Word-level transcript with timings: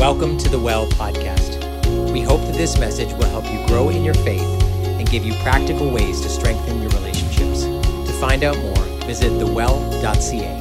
Welcome 0.00 0.38
to 0.38 0.48
the 0.48 0.58
Well 0.58 0.86
podcast. 0.92 1.60
We 2.10 2.22
hope 2.22 2.40
that 2.46 2.54
this 2.54 2.78
message 2.78 3.12
will 3.12 3.26
help 3.26 3.44
you 3.52 3.66
grow 3.66 3.90
in 3.90 4.02
your 4.02 4.14
faith 4.14 4.40
and 4.40 5.06
give 5.10 5.26
you 5.26 5.34
practical 5.42 5.90
ways 5.90 6.22
to 6.22 6.30
strengthen 6.30 6.80
your 6.80 6.90
relationships. 6.92 7.64
To 7.64 8.12
find 8.18 8.42
out 8.42 8.56
more, 8.60 8.82
visit 9.04 9.28
thewell.ca. 9.38 10.58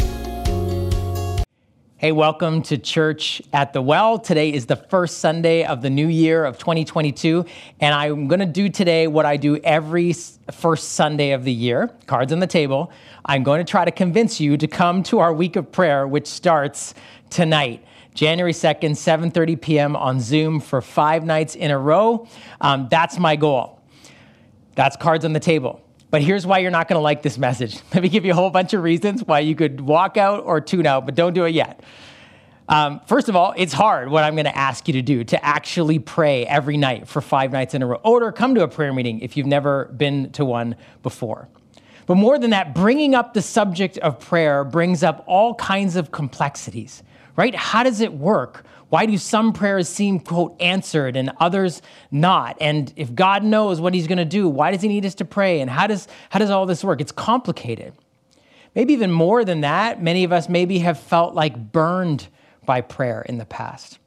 Hey, 1.96 2.12
welcome 2.12 2.62
to 2.63 2.78
church 2.78 3.41
at 3.54 3.71
the 3.71 3.81
Well. 3.81 4.20
Today 4.20 4.52
is 4.52 4.65
the 4.65 4.75
first 4.75 5.20
Sunday 5.20 5.63
of 5.63 5.81
the 5.81 5.89
new 5.89 6.07
year 6.07 6.43
of 6.43 6.57
2022, 6.57 7.45
and 7.79 7.95
I'm 7.95 8.27
going 8.27 8.41
to 8.41 8.45
do 8.45 8.67
today 8.67 9.07
what 9.07 9.25
I 9.25 9.37
do 9.37 9.55
every 9.63 10.11
first 10.51 10.89
Sunday 10.89 11.31
of 11.31 11.45
the 11.45 11.53
year 11.53 11.89
cards 12.07 12.33
on 12.33 12.39
the 12.39 12.47
table. 12.47 12.91
I'm 13.23 13.43
going 13.43 13.65
to 13.65 13.71
try 13.71 13.85
to 13.85 13.91
convince 13.91 14.41
you 14.41 14.57
to 14.57 14.67
come 14.67 15.01
to 15.03 15.19
our 15.19 15.31
week 15.31 15.55
of 15.55 15.71
prayer, 15.71 16.05
which 16.05 16.27
starts 16.27 16.93
tonight. 17.29 17.85
January 18.14 18.54
2nd, 18.54 18.91
7:30 18.91 19.62
p.m. 19.62 19.96
on 19.96 20.20
Zoom 20.20 20.59
for 20.59 20.81
five 20.81 21.23
nights 21.23 21.55
in 21.55 21.72
a 21.72 21.77
row. 21.77 22.27
Um, 22.59 22.88
that's 22.90 23.17
my 23.17 23.36
goal. 23.36 23.81
That's 24.76 24.95
cards 24.95 25.26
on 25.26 25.34
the 25.34 25.40
table. 25.40 25.81
But 26.12 26.22
here's 26.22 26.45
why 26.45 26.59
you're 26.59 26.72
not 26.72 26.88
going 26.88 26.98
to 26.98 27.03
like 27.03 27.22
this 27.22 27.38
message. 27.38 27.80
Let 27.94 28.02
me 28.03 28.09
give 28.09 28.26
you 28.26 28.31
a 28.31 28.36
whole 28.36 28.50
bunch 28.50 28.73
of 28.73 28.81
reasons 28.81 29.23
why 29.23 29.40
you 29.40 29.55
could 29.55 29.81
walk 29.81 30.17
out 30.17 30.44
or 30.44 30.59
tune 30.59 30.86
out, 30.86 31.05
but 31.05 31.16
don't 31.16 31.34
do 31.34 31.45
it 31.45 31.53
yet. 31.53 31.84
Um, 32.67 33.02
first 33.08 33.30
of 33.30 33.36
all, 33.36 33.53
it's 33.58 33.73
hard 33.73 34.09
what 34.09 34.23
I'm 34.23 34.36
going 34.36 34.45
to 34.45 34.55
ask 34.55 34.88
you 34.88 34.94
to 34.94 35.02
do 35.02 35.23
to 35.23 35.44
actually 35.44 35.98
pray 35.98 36.45
every 36.45 36.78
night 36.78 37.08
for 37.08 37.20
five 37.20 37.52
nights 37.52 37.73
in 37.73 37.81
a 37.81 37.88
row, 37.88 38.00
or 38.03 38.31
come 38.31 38.53
to 38.55 38.62
a 38.62 38.67
prayer 38.67 38.94
meeting 38.94 39.22
if 39.22 39.36
you've 39.36 39.48
never 39.48 39.86
been 39.86 40.31
to 40.34 40.45
one 40.45 40.76
before. 41.02 41.50
But 42.05 42.16
more 42.16 42.38
than 42.38 42.52
that, 42.52 42.76
bringing 42.76 43.16
up 43.16 43.34
the 43.34 43.41
subject 43.41 43.98
of 44.00 44.20
prayer 44.20 44.64
brings 44.64 45.03
up 45.03 45.23
all 45.28 45.55
kinds 45.55 45.95
of 45.95 46.12
complexities 46.12 47.02
right? 47.39 47.55
How 47.55 47.84
does 47.84 48.02
it 48.02 48.11
work? 48.11 48.66
Why 48.89 49.05
do 49.05 49.17
some 49.17 49.53
prayers 49.53 49.88
seem, 49.88 50.20
quote, 50.20 50.61
answered 50.61 51.16
and 51.16 51.31
others 51.39 51.81
not? 52.11 52.58
And 52.59 52.91
if 52.97 53.16
God 53.16 53.45
knows 53.45 53.80
what 53.80 53.94
he's 53.94 54.08
going 54.08 54.17
to 54.17 54.25
do, 54.25 54.50
why 54.50 54.72
does 54.72 54.81
he 54.81 54.89
need 54.89 55.05
us 55.05 55.16
to 55.16 55.25
pray? 55.25 55.61
And 55.61 55.69
how 55.69 55.88
does, 55.88 56.09
how 56.31 56.39
does 56.39 56.49
all 56.49 56.66
this 56.66 56.83
work? 56.83 56.99
It's 56.99 57.14
complicated. 57.14 57.94
Maybe 58.75 58.91
even 58.91 59.09
more 59.09 59.45
than 59.45 59.61
that, 59.61 60.03
many 60.03 60.25
of 60.25 60.33
us 60.33 60.49
maybe 60.49 60.80
have 60.80 60.99
felt 60.99 61.33
like 61.33 61.72
burned 61.72 62.27
by 62.66 62.81
prayer 62.81 63.22
in 63.22 63.38
the 63.38 63.45
past. 63.45 63.99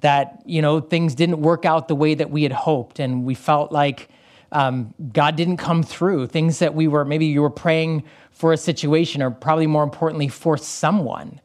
That, 0.00 0.42
you 0.46 0.62
know, 0.62 0.80
things 0.80 1.14
didn't 1.14 1.42
work 1.42 1.66
out 1.66 1.86
the 1.86 1.94
way 1.94 2.14
that 2.14 2.30
we 2.30 2.44
had 2.44 2.52
hoped, 2.52 2.98
and 2.98 3.26
we 3.26 3.34
felt 3.34 3.72
like 3.72 4.08
um, 4.52 4.94
God 5.12 5.36
didn't 5.36 5.58
come 5.58 5.82
through. 5.82 6.28
Things 6.28 6.60
that 6.60 6.74
we 6.74 6.88
were, 6.88 7.04
maybe 7.04 7.26
you 7.26 7.42
were 7.42 7.50
praying 7.50 8.04
for 8.30 8.54
a 8.54 8.56
situation, 8.56 9.20
or 9.20 9.30
probably 9.30 9.66
more 9.66 9.82
importantly, 9.82 10.28
for 10.28 10.56
someone 10.56 11.42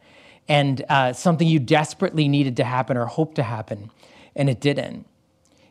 and 0.48 0.84
uh, 0.90 1.14
something 1.14 1.48
you 1.48 1.60
desperately 1.60 2.28
needed 2.28 2.58
to 2.58 2.64
happen 2.64 2.98
or 2.98 3.06
hoped 3.06 3.36
to 3.36 3.44
happen, 3.44 3.92
and 4.36 4.50
it 4.50 4.60
didn't. 4.60 5.06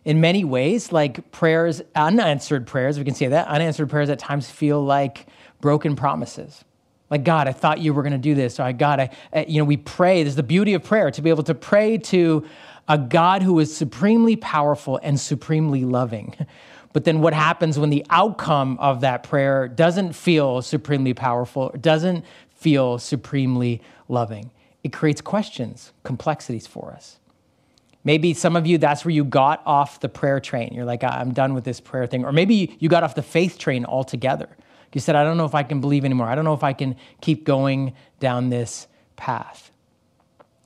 In 0.05 0.20
many 0.20 0.44
ways, 0.44 0.92
like 0.92 1.30
prayers, 1.30 1.80
unanswered 1.94 2.67
prayers, 2.67 2.98
we 2.98 3.05
can 3.05 3.14
say 3.14 3.28
that, 3.28 3.48
unanswered 3.48 3.89
prayers 3.89 4.11
at 4.11 4.19
times 4.19 4.50
feel 4.50 4.84
like 4.84 5.27
broken 5.61 5.97
promises. 5.97 6.64
Like, 7.11 7.25
God, 7.25 7.48
I 7.48 7.52
thought 7.52 7.80
you 7.80 7.95
were 7.95 8.02
going 8.02 8.12
to 8.12 8.19
do 8.19 8.34
this. 8.34 8.58
Or, 8.58 8.72
God, 8.72 9.00
I, 9.00 9.11
uh, 9.33 9.45
you 9.47 9.58
know, 9.58 9.64
we 9.64 9.77
pray. 9.77 10.22
There's 10.22 10.36
the 10.36 10.42
beauty 10.42 10.75
of 10.75 10.83
prayer 10.83 11.11
to 11.11 11.22
be 11.22 11.30
able 11.30 11.42
to 11.45 11.55
pray 11.55 11.98
to 11.98 12.45
a 12.89 12.98
God 12.98 13.42
who 13.42 13.58
is 13.61 13.75
supremely 13.75 14.36
powerful 14.36 14.98
and 15.02 15.19
supremely 15.19 15.84
loving. 15.84 16.34
But 16.95 17.02
then 17.02 17.20
what 17.20 17.34
happens 17.34 17.77
when 17.77 17.91
the 17.91 18.06
outcome 18.08 18.78
of 18.78 19.00
that 19.00 19.25
prayer 19.25 19.67
doesn't 19.67 20.12
feel 20.12 20.62
supremely 20.62 21.12
powerful, 21.12 21.75
doesn't 21.80 22.25
feel 22.55 23.00
supremely 23.00 23.83
loving? 24.08 24.52
It 24.84 24.92
creates 24.92 25.22
questions, 25.22 25.92
complexities 26.04 26.66
for 26.66 26.92
us. 26.92 27.18
Maybe 28.04 28.34
some 28.34 28.54
of 28.54 28.66
you, 28.66 28.77
that's 28.77 29.02
where 29.02 29.12
you 29.12 29.24
got 29.24 29.62
off 29.64 29.98
the 30.00 30.10
prayer 30.10 30.38
train. 30.38 30.74
You're 30.74 30.84
like, 30.84 31.02
I'm 31.02 31.32
done 31.32 31.54
with 31.54 31.64
this 31.64 31.80
prayer 31.80 32.06
thing. 32.06 32.27
Or 32.27 32.32
maybe 32.32 32.77
you 32.78 32.90
got 32.90 33.02
off 33.02 33.14
the 33.14 33.22
faith 33.22 33.58
train 33.58 33.86
altogether. 33.86 34.50
You 34.92 35.00
said, 35.00 35.17
I 35.17 35.24
don't 35.24 35.39
know 35.39 35.46
if 35.46 35.55
I 35.55 35.62
can 35.62 35.80
believe 35.80 36.05
anymore. 36.05 36.28
I 36.28 36.34
don't 36.34 36.44
know 36.44 36.55
if 36.55 36.62
I 36.62 36.74
can 36.74 36.96
keep 37.23 37.44
going 37.44 37.94
down 38.20 38.50
this 38.50 38.86
path. 39.17 39.73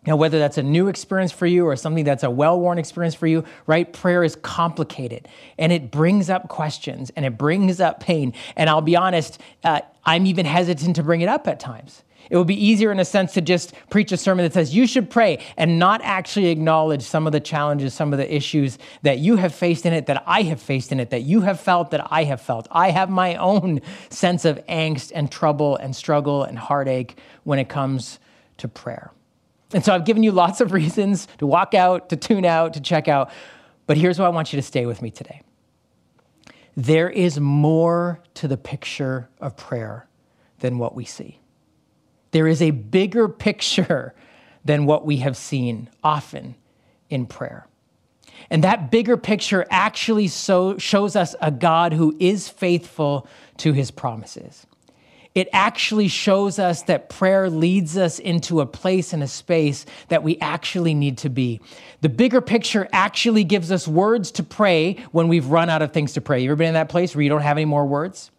Now, 0.04 0.16
whether 0.16 0.38
that's 0.38 0.58
a 0.58 0.62
new 0.62 0.88
experience 0.88 1.32
for 1.32 1.46
you 1.46 1.66
or 1.66 1.76
something 1.76 2.04
that's 2.04 2.24
a 2.24 2.30
well 2.30 2.58
worn 2.58 2.78
experience 2.78 3.14
for 3.14 3.26
you, 3.26 3.44
right? 3.66 3.90
Prayer 3.90 4.24
is 4.24 4.36
complicated 4.36 5.28
and 5.58 5.72
it 5.72 5.90
brings 5.90 6.28
up 6.28 6.48
questions 6.48 7.10
and 7.14 7.24
it 7.24 7.38
brings 7.38 7.80
up 7.80 8.00
pain. 8.00 8.32
And 8.56 8.68
I'll 8.68 8.80
be 8.80 8.96
honest, 8.96 9.40
uh, 9.64 9.80
I'm 10.04 10.26
even 10.26 10.44
hesitant 10.44 10.96
to 10.96 11.02
bring 11.02 11.20
it 11.20 11.28
up 11.28 11.46
at 11.46 11.60
times 11.60 12.02
it 12.30 12.36
would 12.36 12.46
be 12.46 12.66
easier, 12.66 12.92
in 12.92 13.00
a 13.00 13.04
sense, 13.04 13.32
to 13.34 13.40
just 13.40 13.72
preach 13.90 14.12
a 14.12 14.16
sermon 14.16 14.44
that 14.44 14.52
says 14.52 14.74
you 14.74 14.86
should 14.86 15.10
pray 15.10 15.44
and 15.56 15.78
not 15.78 16.00
actually 16.04 16.46
acknowledge 16.46 17.02
some 17.02 17.26
of 17.26 17.32
the 17.32 17.40
challenges, 17.40 17.94
some 17.94 18.12
of 18.12 18.18
the 18.18 18.34
issues 18.34 18.78
that 19.02 19.18
you 19.18 19.36
have 19.36 19.54
faced 19.54 19.86
in 19.86 19.92
it, 19.92 20.06
that 20.06 20.22
I 20.26 20.42
have 20.42 20.60
faced 20.60 20.92
in 20.92 21.00
it, 21.00 21.10
that 21.10 21.22
you 21.22 21.40
have 21.42 21.60
felt, 21.60 21.90
that 21.90 22.06
I 22.10 22.24
have 22.24 22.40
felt. 22.40 22.68
I 22.70 22.90
have 22.90 23.08
my 23.08 23.36
own 23.36 23.80
sense 24.10 24.44
of 24.44 24.64
angst 24.66 25.12
and 25.14 25.30
trouble 25.30 25.76
and 25.76 25.94
struggle 25.94 26.44
and 26.44 26.58
heartache 26.58 27.18
when 27.44 27.58
it 27.58 27.68
comes 27.68 28.18
to 28.58 28.68
prayer. 28.68 29.12
And 29.72 29.84
so 29.84 29.94
I've 29.94 30.04
given 30.04 30.22
you 30.22 30.32
lots 30.32 30.60
of 30.60 30.72
reasons 30.72 31.28
to 31.38 31.46
walk 31.46 31.74
out, 31.74 32.08
to 32.10 32.16
tune 32.16 32.44
out, 32.44 32.74
to 32.74 32.80
check 32.80 33.08
out. 33.08 33.30
But 33.86 33.96
here's 33.96 34.18
why 34.18 34.26
I 34.26 34.30
want 34.30 34.52
you 34.52 34.56
to 34.58 34.62
stay 34.62 34.86
with 34.86 35.02
me 35.02 35.10
today. 35.10 35.42
There 36.76 37.10
is 37.10 37.40
more 37.40 38.20
to 38.34 38.48
the 38.48 38.56
picture 38.56 39.28
of 39.40 39.56
prayer 39.56 40.06
than 40.60 40.78
what 40.78 40.94
we 40.94 41.04
see. 41.04 41.40
There 42.30 42.46
is 42.46 42.60
a 42.62 42.70
bigger 42.70 43.28
picture 43.28 44.14
than 44.64 44.86
what 44.86 45.06
we 45.06 45.18
have 45.18 45.36
seen 45.36 45.88
often 46.02 46.54
in 47.08 47.26
prayer. 47.26 47.66
And 48.50 48.64
that 48.64 48.90
bigger 48.90 49.16
picture 49.16 49.66
actually 49.70 50.28
so 50.28 50.78
shows 50.78 51.16
us 51.16 51.34
a 51.40 51.50
God 51.50 51.92
who 51.92 52.16
is 52.18 52.48
faithful 52.48 53.26
to 53.58 53.72
his 53.72 53.90
promises. 53.90 54.66
It 55.34 55.48
actually 55.52 56.08
shows 56.08 56.58
us 56.58 56.82
that 56.84 57.08
prayer 57.08 57.48
leads 57.48 57.96
us 57.96 58.18
into 58.18 58.60
a 58.60 58.66
place 58.66 59.12
and 59.12 59.22
a 59.22 59.28
space 59.28 59.86
that 60.08 60.22
we 60.22 60.38
actually 60.40 60.94
need 60.94 61.18
to 61.18 61.28
be. 61.28 61.60
The 62.00 62.08
bigger 62.08 62.40
picture 62.40 62.88
actually 62.92 63.44
gives 63.44 63.70
us 63.70 63.86
words 63.86 64.32
to 64.32 64.42
pray 64.42 64.96
when 65.12 65.28
we've 65.28 65.46
run 65.46 65.70
out 65.70 65.82
of 65.82 65.92
things 65.92 66.14
to 66.14 66.20
pray. 66.20 66.42
You 66.42 66.50
ever 66.50 66.56
been 66.56 66.68
in 66.68 66.74
that 66.74 66.88
place 66.88 67.14
where 67.14 67.22
you 67.22 67.28
don't 67.28 67.42
have 67.42 67.56
any 67.56 67.66
more 67.66 67.86
words? 67.86 68.30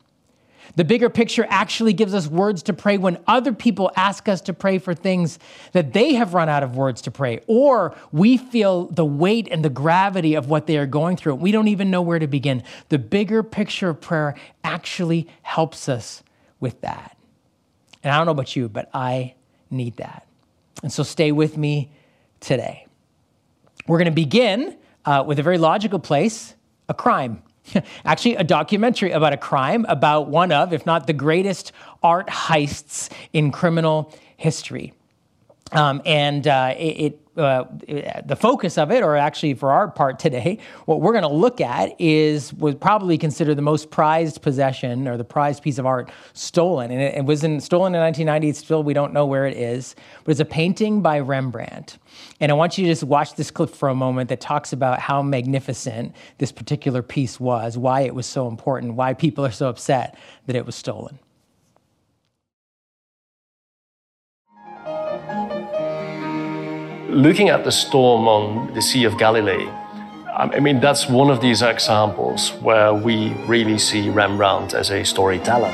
The 0.76 0.84
bigger 0.84 1.10
picture 1.10 1.46
actually 1.50 1.94
gives 1.94 2.14
us 2.14 2.28
words 2.28 2.64
to 2.64 2.74
pray 2.74 2.98
when 2.98 3.18
other 3.28 3.54
people 3.54 3.92
ask 3.96 4.30
us 4.30 4.42
to 4.42 4.54
pray 4.54 4.78
for 4.78 4.94
things 4.94 5.40
that 5.72 5.94
they 5.94 6.14
have 6.14 6.34
run 6.34 6.50
out 6.50 6.64
of 6.64 6.76
words 6.76 7.02
to 7.04 7.12
pray, 7.12 7.42
or 7.48 7.96
we 8.12 8.38
feel 8.38 8.86
the 8.86 9.06
weight 9.06 9.48
and 9.50 9.64
the 9.64 9.70
gravity 9.70 10.36
of 10.36 10.50
what 10.50 10.68
they 10.68 10.78
are 10.78 10.86
going 10.86 11.18
through. 11.18 11.36
We 11.36 11.52
don't 11.52 11.68
even 11.68 11.90
know 11.90 12.02
where 12.02 12.20
to 12.20 12.28
begin. 12.28 12.64
The 12.90 13.00
bigger 13.00 13.44
picture 13.44 13.90
of 13.90 14.02
prayer 14.02 14.36
actually 14.64 15.28
helps 15.42 15.90
us 15.90 16.24
with 16.60 16.82
that. 16.82 17.18
And 18.04 18.14
I 18.14 18.18
don't 18.18 18.26
know 18.26 18.32
about 18.32 18.56
you, 18.56 18.70
but 18.70 18.90
I 18.94 19.36
need 19.70 19.98
that. 19.98 20.26
And 20.84 20.92
so 20.92 21.04
stay 21.04 21.32
with 21.32 21.58
me 21.58 21.92
today. 22.40 22.86
We're 23.88 23.98
going 23.98 24.06
to 24.06 24.12
begin 24.12 24.78
uh, 25.06 25.24
with 25.26 25.40
a 25.40 25.44
very 25.44 25.58
logical 25.58 26.00
place 26.00 26.56
a 26.88 26.94
crime. 26.94 27.44
Actually, 28.06 28.36
a 28.36 28.44
documentary 28.44 29.12
about 29.12 29.34
a 29.34 29.38
crime, 29.38 29.86
about 29.88 30.28
one 30.28 30.52
of, 30.52 30.74
if 30.74 30.86
not 30.86 31.08
the 31.08 31.14
greatest 31.14 31.72
art 32.04 32.28
heists 32.28 33.12
in 33.34 33.52
criminal 33.52 34.14
history. 34.38 34.94
Um, 35.72 36.02
and 36.06 36.48
uh, 36.48 36.74
it, 36.78 37.20
uh, 37.40 37.66
the 38.26 38.36
focus 38.36 38.78
of 38.78 38.92
it, 38.92 39.04
or 39.04 39.16
actually 39.16 39.54
for 39.54 39.72
our 39.72 39.90
part 39.90 40.20
today, 40.20 40.60
what 40.86 41.02
we're 41.02 41.14
going 41.14 41.24
to 41.24 41.28
look 41.28 41.62
at 41.62 42.00
is 42.00 42.54
was 42.54 42.76
probably 42.76 43.18
considered 43.18 43.56
the 43.56 43.62
most 43.62 43.90
prized 43.90 44.42
possession 44.42 45.08
or 45.08 45.18
the 45.18 45.24
prized 45.24 45.64
piece 45.64 45.78
of 45.78 45.86
art 45.86 46.10
stolen. 46.34 46.92
And 46.92 47.02
it, 47.02 47.16
it 47.16 47.26
was 47.26 47.44
in, 47.44 47.60
stolen 47.62 47.96
in 47.96 48.02
1990. 48.02 48.60
Still, 48.60 48.84
we 48.84 48.94
don't 48.94 49.14
know 49.14 49.26
where 49.26 49.46
it 49.46 49.58
is, 49.58 49.96
but 50.24 50.32
it's 50.32 50.40
a 50.40 50.46
painting 50.46 51.02
by 51.02 51.20
Rembrandt. 51.20 51.98
And 52.40 52.52
I 52.52 52.56
want 52.56 52.78
you 52.78 52.86
to 52.86 52.92
just 52.92 53.04
watch 53.04 53.36
this 53.36 53.52
clip 53.52 53.70
for 53.70 53.90
a 53.90 53.96
moment 53.96 54.30
that 54.30 54.42
talks 54.42 54.74
about 54.74 55.00
how 55.00 55.22
magnificent 55.22 56.16
this 56.38 56.52
particular 56.52 57.02
piece 57.02 57.40
was, 57.40 57.78
why 57.78 58.02
it 58.02 58.14
was 58.14 58.26
so 58.26 58.48
important, 58.48 58.96
why 58.96 59.14
people 59.14 59.46
are 59.46 59.52
so 59.52 59.70
upset 59.70 60.18
that 60.48 60.56
it 60.56 60.66
was 60.66 60.76
stolen. 60.76 61.20
Looking 67.10 67.50
at 67.50 67.64
the 67.64 67.72
storm 67.72 68.28
on 68.28 68.74
the 68.74 68.82
Sea 68.82 69.04
of 69.06 69.18
Galilee, 69.18 69.68
um, 70.36 70.52
I 70.54 70.60
mean, 70.60 70.80
that's 70.80 71.10
one 71.10 71.30
of 71.30 71.42
these 71.42 71.62
examples 71.62 72.52
where 72.62 72.94
we 72.94 73.34
really 73.46 73.78
see 73.78 74.10
Rembrandt 74.10 74.74
as 74.74 74.92
a 74.92 75.04
storyteller. 75.04 75.74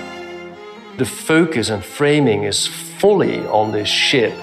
The 0.97 1.05
focus 1.05 1.69
and 1.69 1.83
framing 1.83 2.43
is 2.43 2.65
fully 2.65 3.45
on 3.47 3.71
this 3.71 3.89
ship. 3.89 4.33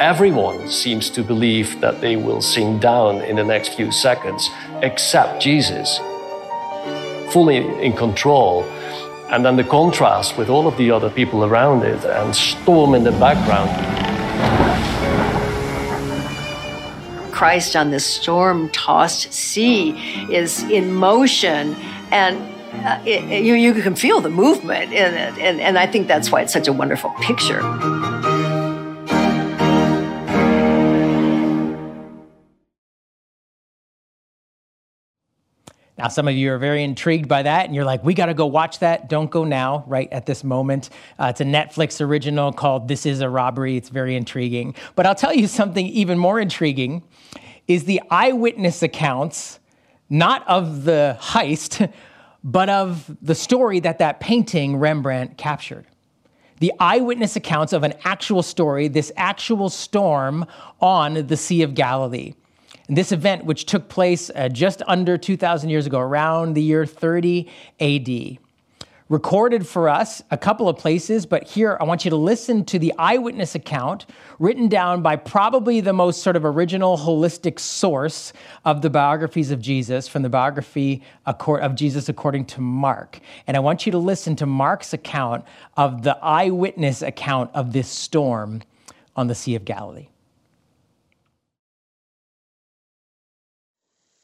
Everyone 0.00 0.68
seems 0.68 1.10
to 1.10 1.22
believe 1.22 1.80
that 1.80 2.00
they 2.00 2.16
will 2.16 2.40
sink 2.40 2.80
down 2.80 3.22
in 3.22 3.36
the 3.36 3.44
next 3.44 3.74
few 3.74 3.92
seconds, 3.92 4.48
except 4.82 5.40
Jesus, 5.42 5.98
fully 7.30 7.58
in 7.82 7.92
control. 7.92 8.64
And 9.30 9.44
then 9.44 9.56
the 9.56 9.64
contrast 9.64 10.38
with 10.38 10.48
all 10.48 10.66
of 10.66 10.76
the 10.76 10.90
other 10.90 11.10
people 11.10 11.44
around 11.44 11.82
it 11.82 12.04
and 12.04 12.34
storm 12.34 12.94
in 12.94 13.04
the 13.04 13.12
background 13.12 13.70
Christ 17.36 17.76
on 17.76 17.90
this 17.90 18.06
storm 18.06 18.70
tossed 18.70 19.30
sea 19.30 19.90
is 20.32 20.62
in 20.70 20.94
motion 20.94 21.76
and 22.10 22.38
uh, 22.82 22.98
it, 23.04 23.44
you, 23.44 23.52
you 23.52 23.74
can 23.74 23.94
feel 23.94 24.22
the 24.22 24.30
movement 24.30 24.90
in 24.92 25.12
it. 25.12 25.38
And, 25.38 25.60
and 25.60 25.78
I 25.78 25.86
think 25.86 26.08
that's 26.08 26.32
why 26.32 26.40
it's 26.40 26.52
such 26.54 26.66
a 26.66 26.72
wonderful 26.72 27.10
picture. 27.20 27.60
Now, 35.98 36.08
some 36.08 36.28
of 36.28 36.34
you 36.34 36.52
are 36.52 36.58
very 36.58 36.84
intrigued 36.84 37.26
by 37.26 37.42
that, 37.42 37.64
and 37.64 37.74
you're 37.74 37.84
like, 37.84 38.04
we 38.04 38.12
got 38.12 38.26
to 38.26 38.34
go 38.34 38.44
watch 38.44 38.80
that. 38.80 39.08
Don't 39.08 39.30
go 39.30 39.44
now, 39.44 39.82
right 39.86 40.12
at 40.12 40.26
this 40.26 40.44
moment. 40.44 40.90
Uh, 41.18 41.28
it's 41.30 41.40
a 41.40 41.44
Netflix 41.44 42.02
original 42.02 42.52
called 42.52 42.86
This 42.86 43.06
Is 43.06 43.20
a 43.22 43.30
Robbery. 43.30 43.78
It's 43.78 43.88
very 43.88 44.14
intriguing. 44.14 44.74
But 44.94 45.06
I'll 45.06 45.14
tell 45.14 45.32
you 45.32 45.46
something 45.46 45.86
even 45.86 46.18
more 46.18 46.38
intriguing 46.38 47.02
is 47.66 47.84
the 47.84 48.02
eyewitness 48.10 48.82
accounts, 48.82 49.58
not 50.10 50.46
of 50.46 50.84
the 50.84 51.16
heist, 51.18 51.90
but 52.44 52.68
of 52.68 53.16
the 53.22 53.34
story 53.34 53.80
that 53.80 53.98
that 53.98 54.20
painting 54.20 54.76
Rembrandt 54.76 55.38
captured. 55.38 55.86
The 56.60 56.72
eyewitness 56.78 57.36
accounts 57.36 57.72
of 57.72 57.84
an 57.84 57.94
actual 58.04 58.42
story, 58.42 58.88
this 58.88 59.12
actual 59.16 59.70
storm 59.70 60.44
on 60.80 61.26
the 61.26 61.36
Sea 61.36 61.62
of 61.62 61.74
Galilee. 61.74 62.34
This 62.88 63.10
event, 63.10 63.44
which 63.44 63.66
took 63.66 63.88
place 63.88 64.30
uh, 64.34 64.48
just 64.48 64.80
under 64.86 65.18
2,000 65.18 65.70
years 65.70 65.86
ago, 65.86 65.98
around 65.98 66.54
the 66.54 66.62
year 66.62 66.86
30 66.86 67.48
AD, 67.80 68.38
recorded 69.08 69.66
for 69.66 69.88
us 69.88 70.22
a 70.30 70.36
couple 70.36 70.68
of 70.68 70.78
places, 70.78 71.26
but 71.26 71.44
here 71.44 71.76
I 71.80 71.84
want 71.84 72.04
you 72.04 72.10
to 72.10 72.16
listen 72.16 72.64
to 72.66 72.78
the 72.78 72.92
eyewitness 72.98 73.54
account 73.54 74.06
written 74.38 74.68
down 74.68 75.02
by 75.02 75.16
probably 75.16 75.80
the 75.80 75.92
most 75.92 76.22
sort 76.22 76.36
of 76.36 76.44
original 76.44 76.96
holistic 76.96 77.58
source 77.58 78.32
of 78.64 78.82
the 78.82 78.90
biographies 78.90 79.50
of 79.50 79.60
Jesus 79.60 80.06
from 80.06 80.22
the 80.22 80.28
biography 80.28 81.02
of 81.24 81.74
Jesus 81.74 82.08
according 82.08 82.46
to 82.46 82.60
Mark. 82.60 83.20
And 83.48 83.56
I 83.56 83.60
want 83.60 83.86
you 83.86 83.92
to 83.92 83.98
listen 83.98 84.36
to 84.36 84.46
Mark's 84.46 84.92
account 84.92 85.44
of 85.76 86.02
the 86.02 86.16
eyewitness 86.22 87.02
account 87.02 87.50
of 87.54 87.72
this 87.72 87.88
storm 87.88 88.62
on 89.14 89.28
the 89.28 89.34
Sea 89.34 89.54
of 89.54 89.64
Galilee. 89.64 90.08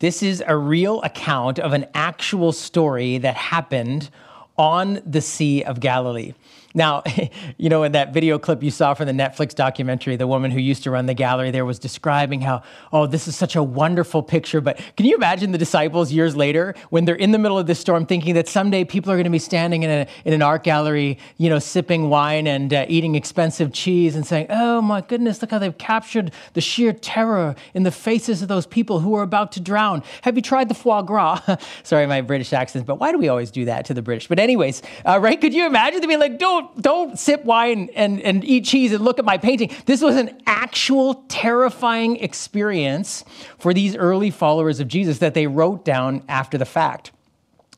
This 0.00 0.22
is 0.22 0.42
a 0.46 0.56
real 0.56 1.02
account 1.02 1.58
of 1.58 1.74
an 1.74 1.84
actual 1.92 2.52
story 2.52 3.18
that 3.18 3.34
happened 3.34 4.08
on 4.56 5.02
the 5.04 5.20
Sea 5.20 5.62
of 5.62 5.78
Galilee. 5.78 6.32
Now, 6.74 7.02
you 7.58 7.68
know, 7.68 7.82
in 7.82 7.92
that 7.92 8.12
video 8.12 8.38
clip 8.38 8.62
you 8.62 8.70
saw 8.70 8.94
from 8.94 9.06
the 9.06 9.12
Netflix 9.12 9.54
documentary, 9.54 10.16
the 10.16 10.26
woman 10.26 10.50
who 10.50 10.60
used 10.60 10.84
to 10.84 10.90
run 10.90 11.06
the 11.06 11.14
gallery 11.14 11.50
there 11.50 11.64
was 11.64 11.78
describing 11.78 12.40
how, 12.40 12.62
oh, 12.92 13.06
this 13.06 13.26
is 13.26 13.36
such 13.36 13.56
a 13.56 13.62
wonderful 13.62 14.22
picture. 14.22 14.60
But 14.60 14.80
can 14.96 15.06
you 15.06 15.16
imagine 15.16 15.52
the 15.52 15.58
disciples 15.58 16.12
years 16.12 16.36
later 16.36 16.74
when 16.90 17.04
they're 17.04 17.14
in 17.16 17.32
the 17.32 17.38
middle 17.38 17.58
of 17.58 17.66
this 17.66 17.80
storm 17.80 18.06
thinking 18.06 18.34
that 18.34 18.48
someday 18.48 18.84
people 18.84 19.10
are 19.10 19.16
going 19.16 19.24
to 19.24 19.30
be 19.30 19.38
standing 19.38 19.82
in, 19.82 19.90
a, 19.90 20.06
in 20.24 20.32
an 20.32 20.42
art 20.42 20.62
gallery, 20.62 21.18
you 21.38 21.48
know, 21.48 21.58
sipping 21.58 22.08
wine 22.08 22.46
and 22.46 22.72
uh, 22.72 22.86
eating 22.88 23.14
expensive 23.14 23.72
cheese 23.72 24.14
and 24.14 24.26
saying, 24.26 24.46
oh 24.50 24.80
my 24.80 25.00
goodness, 25.00 25.42
look 25.42 25.50
how 25.50 25.58
they've 25.58 25.78
captured 25.78 26.32
the 26.52 26.60
sheer 26.60 26.92
terror 26.92 27.56
in 27.74 27.82
the 27.82 27.90
faces 27.90 28.42
of 28.42 28.48
those 28.48 28.66
people 28.66 29.00
who 29.00 29.14
are 29.14 29.22
about 29.22 29.52
to 29.52 29.60
drown. 29.60 30.02
Have 30.22 30.36
you 30.36 30.42
tried 30.42 30.68
the 30.68 30.74
foie 30.74 31.02
gras? 31.02 31.40
Sorry, 31.82 32.06
my 32.06 32.20
British 32.20 32.52
accent, 32.52 32.86
but 32.86 32.96
why 32.96 33.10
do 33.10 33.18
we 33.18 33.28
always 33.28 33.50
do 33.50 33.64
that 33.64 33.86
to 33.86 33.94
the 33.94 34.02
British? 34.02 34.28
But, 34.28 34.38
anyways, 34.38 34.82
uh, 35.04 35.18
right? 35.20 35.40
Could 35.40 35.54
you 35.54 35.66
imagine 35.66 36.00
to 36.00 36.08
be 36.08 36.16
like, 36.16 36.38
don't 36.38 36.59
don't 36.60 37.00
don't 37.00 37.18
sip 37.18 37.44
wine 37.44 37.88
and, 37.94 38.20
and 38.20 38.44
eat 38.44 38.64
cheese 38.64 38.92
and 38.92 39.04
look 39.04 39.18
at 39.18 39.24
my 39.24 39.38
painting. 39.38 39.70
This 39.86 40.02
was 40.02 40.16
an 40.16 40.40
actual 40.46 41.24
terrifying 41.28 42.16
experience 42.16 43.24
for 43.58 43.72
these 43.72 43.96
early 43.96 44.30
followers 44.30 44.80
of 44.80 44.88
Jesus 44.88 45.18
that 45.18 45.34
they 45.34 45.46
wrote 45.46 45.84
down 45.84 46.22
after 46.28 46.58
the 46.58 46.64
fact. 46.64 47.12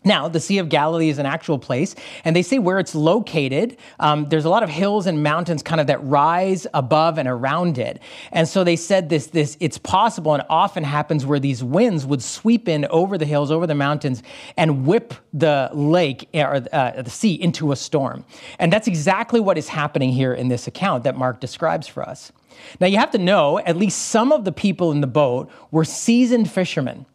Now, 0.04 0.28
the 0.28 0.40
Sea 0.40 0.58
of 0.58 0.68
Galilee 0.68 1.10
is 1.10 1.18
an 1.18 1.26
actual 1.26 1.58
place, 1.58 1.94
and 2.24 2.34
they 2.34 2.42
say 2.42 2.58
where 2.58 2.80
it's 2.80 2.94
located, 2.94 3.76
um, 4.00 4.28
there's 4.28 4.44
a 4.44 4.48
lot 4.48 4.64
of 4.64 4.68
hills 4.68 5.06
and 5.06 5.22
mountains 5.22 5.62
kind 5.62 5.80
of 5.80 5.86
that 5.86 6.02
rise 6.02 6.66
above 6.74 7.18
and 7.18 7.28
around 7.28 7.78
it. 7.78 8.00
And 8.32 8.48
so 8.48 8.64
they 8.64 8.74
said 8.74 9.08
this, 9.08 9.28
this 9.28 9.56
it's 9.60 9.78
possible 9.78 10.34
and 10.34 10.42
often 10.50 10.82
happens 10.82 11.24
where 11.24 11.38
these 11.38 11.62
winds 11.62 12.04
would 12.04 12.22
sweep 12.22 12.68
in 12.68 12.84
over 12.86 13.16
the 13.16 13.26
hills, 13.26 13.52
over 13.52 13.66
the 13.66 13.76
mountains, 13.76 14.24
and 14.56 14.86
whip 14.86 15.14
the 15.32 15.70
lake 15.72 16.28
or 16.34 16.64
uh, 16.72 17.02
the 17.02 17.10
sea 17.10 17.34
into 17.34 17.70
a 17.70 17.76
storm. 17.76 18.24
And 18.58 18.72
that's 18.72 18.88
exactly 18.88 19.38
what 19.38 19.56
is 19.56 19.68
happening 19.68 20.10
here 20.10 20.34
in 20.34 20.48
this 20.48 20.66
account 20.66 21.04
that 21.04 21.16
Mark 21.16 21.38
describes 21.38 21.86
for 21.86 22.02
us. 22.02 22.32
Now, 22.80 22.86
you 22.86 22.98
have 22.98 23.12
to 23.12 23.18
know 23.18 23.58
at 23.60 23.76
least 23.76 24.08
some 24.08 24.32
of 24.32 24.44
the 24.44 24.52
people 24.52 24.90
in 24.92 25.00
the 25.00 25.06
boat 25.06 25.50
were 25.70 25.84
seasoned 25.84 26.50
fishermen 26.50 27.06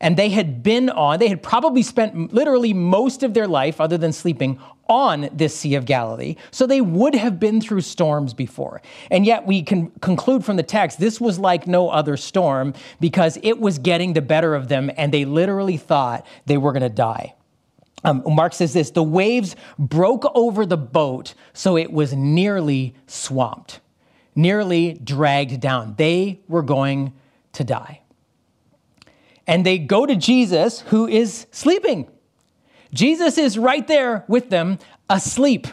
and 0.00 0.16
they 0.16 0.30
had 0.30 0.62
been 0.62 0.88
on, 0.88 1.18
they 1.18 1.28
had 1.28 1.42
probably 1.42 1.82
spent 1.82 2.32
literally 2.32 2.72
most 2.72 3.22
of 3.22 3.34
their 3.34 3.46
life, 3.46 3.80
other 3.80 3.98
than 3.98 4.12
sleeping, 4.12 4.58
on 4.88 5.28
this 5.32 5.56
Sea 5.56 5.76
of 5.76 5.84
Galilee. 5.84 6.34
So 6.50 6.66
they 6.66 6.80
would 6.80 7.14
have 7.14 7.38
been 7.38 7.60
through 7.60 7.82
storms 7.82 8.34
before. 8.34 8.82
And 9.10 9.24
yet 9.24 9.46
we 9.46 9.62
can 9.62 9.90
conclude 10.00 10.44
from 10.44 10.56
the 10.56 10.64
text 10.64 10.98
this 10.98 11.20
was 11.20 11.38
like 11.38 11.66
no 11.66 11.90
other 11.90 12.16
storm 12.16 12.74
because 12.98 13.38
it 13.42 13.60
was 13.60 13.78
getting 13.78 14.14
the 14.14 14.22
better 14.22 14.54
of 14.54 14.68
them 14.68 14.90
and 14.96 15.14
they 15.14 15.24
literally 15.24 15.76
thought 15.76 16.26
they 16.46 16.56
were 16.56 16.72
going 16.72 16.82
to 16.82 16.88
die. 16.88 17.34
Um, 18.02 18.22
Mark 18.26 18.54
says 18.54 18.72
this 18.72 18.90
the 18.90 19.02
waves 19.02 19.54
broke 19.78 20.24
over 20.34 20.64
the 20.64 20.78
boat, 20.78 21.34
so 21.52 21.76
it 21.76 21.92
was 21.92 22.14
nearly 22.14 22.94
swamped, 23.06 23.80
nearly 24.34 24.94
dragged 24.94 25.60
down. 25.60 25.94
They 25.98 26.40
were 26.48 26.62
going 26.62 27.12
to 27.52 27.62
die 27.62 28.00
and 29.50 29.66
they 29.66 29.78
go 29.78 30.06
to 30.06 30.14
Jesus, 30.14 30.82
who 30.82 31.08
is 31.08 31.48
sleeping. 31.50 32.08
Jesus 32.94 33.36
is 33.36 33.58
right 33.58 33.84
there 33.88 34.24
with 34.28 34.48
them, 34.48 34.78
asleep, 35.08 35.66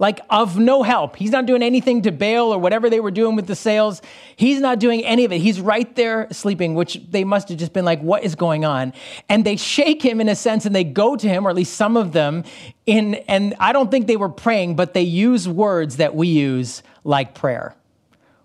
like 0.00 0.18
of 0.28 0.58
no 0.58 0.82
help. 0.82 1.14
He's 1.14 1.30
not 1.30 1.46
doing 1.46 1.62
anything 1.62 2.02
to 2.02 2.10
bail 2.10 2.46
or 2.46 2.58
whatever 2.58 2.90
they 2.90 2.98
were 2.98 3.12
doing 3.12 3.36
with 3.36 3.46
the 3.46 3.54
sails. 3.54 4.02
He's 4.34 4.58
not 4.58 4.80
doing 4.80 5.04
any 5.04 5.24
of 5.24 5.30
it. 5.30 5.40
He's 5.40 5.60
right 5.60 5.94
there 5.94 6.26
sleeping, 6.32 6.74
which 6.74 7.00
they 7.08 7.22
must 7.22 7.50
have 7.50 7.58
just 7.58 7.72
been 7.72 7.84
like, 7.84 8.00
what 8.00 8.24
is 8.24 8.34
going 8.34 8.64
on? 8.64 8.92
And 9.28 9.44
they 9.44 9.54
shake 9.54 10.02
him 10.02 10.20
in 10.20 10.28
a 10.28 10.34
sense 10.34 10.66
and 10.66 10.74
they 10.74 10.82
go 10.82 11.14
to 11.14 11.28
him, 11.28 11.46
or 11.46 11.50
at 11.50 11.56
least 11.56 11.74
some 11.74 11.96
of 11.96 12.10
them, 12.10 12.42
in, 12.84 13.14
and 13.14 13.54
I 13.60 13.72
don't 13.72 13.92
think 13.92 14.08
they 14.08 14.16
were 14.16 14.28
praying, 14.28 14.74
but 14.74 14.92
they 14.92 15.02
use 15.02 15.48
words 15.48 15.98
that 15.98 16.16
we 16.16 16.26
use 16.26 16.82
like 17.04 17.36
prayer. 17.36 17.76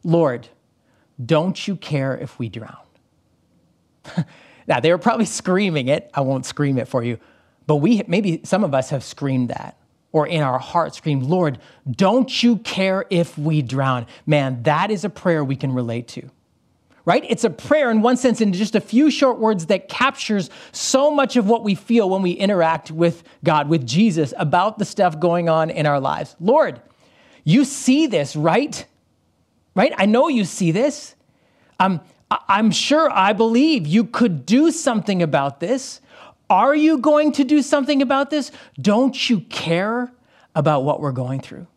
Lord, 0.03 0.47
don't 1.25 1.67
you 1.67 1.75
care 1.75 2.15
if 2.15 2.37
we 2.37 2.49
drown? 2.49 2.77
Now, 4.67 4.79
they 4.79 4.91
were 4.91 4.97
probably 4.97 5.25
screaming 5.41 5.87
it. 5.87 6.09
I 6.13 6.21
won't 6.21 6.45
scream 6.45 6.77
it 6.77 6.87
for 6.87 7.03
you, 7.03 7.19
but 7.67 7.77
we 7.77 8.03
maybe 8.07 8.41
some 8.43 8.63
of 8.63 8.73
us 8.73 8.89
have 8.89 9.03
screamed 9.03 9.49
that 9.49 9.77
or 10.15 10.25
in 10.25 10.41
our 10.41 10.59
heart 10.59 10.95
screamed, 10.95 11.23
Lord, 11.23 11.59
don't 11.91 12.41
you 12.41 12.55
care 12.59 13.03
if 13.09 13.37
we 13.37 13.61
drown? 13.61 14.07
Man, 14.25 14.63
that 14.63 14.89
is 14.89 15.03
a 15.03 15.09
prayer 15.09 15.43
we 15.43 15.57
can 15.57 15.73
relate 15.73 16.07
to. 16.07 16.29
Right? 17.03 17.25
It's 17.27 17.43
a 17.43 17.49
prayer 17.49 17.91
in 17.91 18.01
one 18.01 18.15
sense 18.15 18.39
in 18.39 18.53
just 18.53 18.75
a 18.75 18.79
few 18.79 19.11
short 19.11 19.39
words 19.39 19.65
that 19.65 19.89
captures 19.89 20.49
so 20.71 21.11
much 21.11 21.35
of 21.35 21.49
what 21.49 21.65
we 21.65 21.75
feel 21.75 22.09
when 22.09 22.21
we 22.21 22.31
interact 22.31 22.91
with 22.91 23.23
God, 23.43 23.67
with 23.67 23.85
Jesus, 23.85 24.33
about 24.37 24.79
the 24.79 24.85
stuff 24.85 25.19
going 25.19 25.49
on 25.49 25.69
in 25.69 25.85
our 25.85 25.99
lives. 25.99 26.37
Lord, 26.39 26.81
you 27.43 27.65
see 27.65 28.07
this, 28.07 28.37
right? 28.37 28.85
Right? 29.75 29.91
I 29.97 30.05
know 30.05 30.29
you 30.29 30.45
see 30.45 30.71
this. 30.71 31.13
Um, 31.77 31.99
I'm 32.29 32.71
sure, 32.71 33.09
I 33.11 33.33
believe 33.33 33.85
you 33.85 34.03
could 34.03 34.45
do 34.45 34.71
something 34.71 35.21
about 35.21 35.59
this. 35.59 36.01
Are 36.49 36.75
you 36.75 36.97
going 36.97 37.31
to 37.33 37.43
do 37.43 37.61
something 37.61 38.01
about 38.01 38.29
this? 38.29 38.51
Don't 38.79 39.29
you 39.29 39.41
care 39.41 40.11
about 40.55 40.83
what 40.83 41.01
we're 41.01 41.11
going 41.11 41.41
through? 41.41 41.67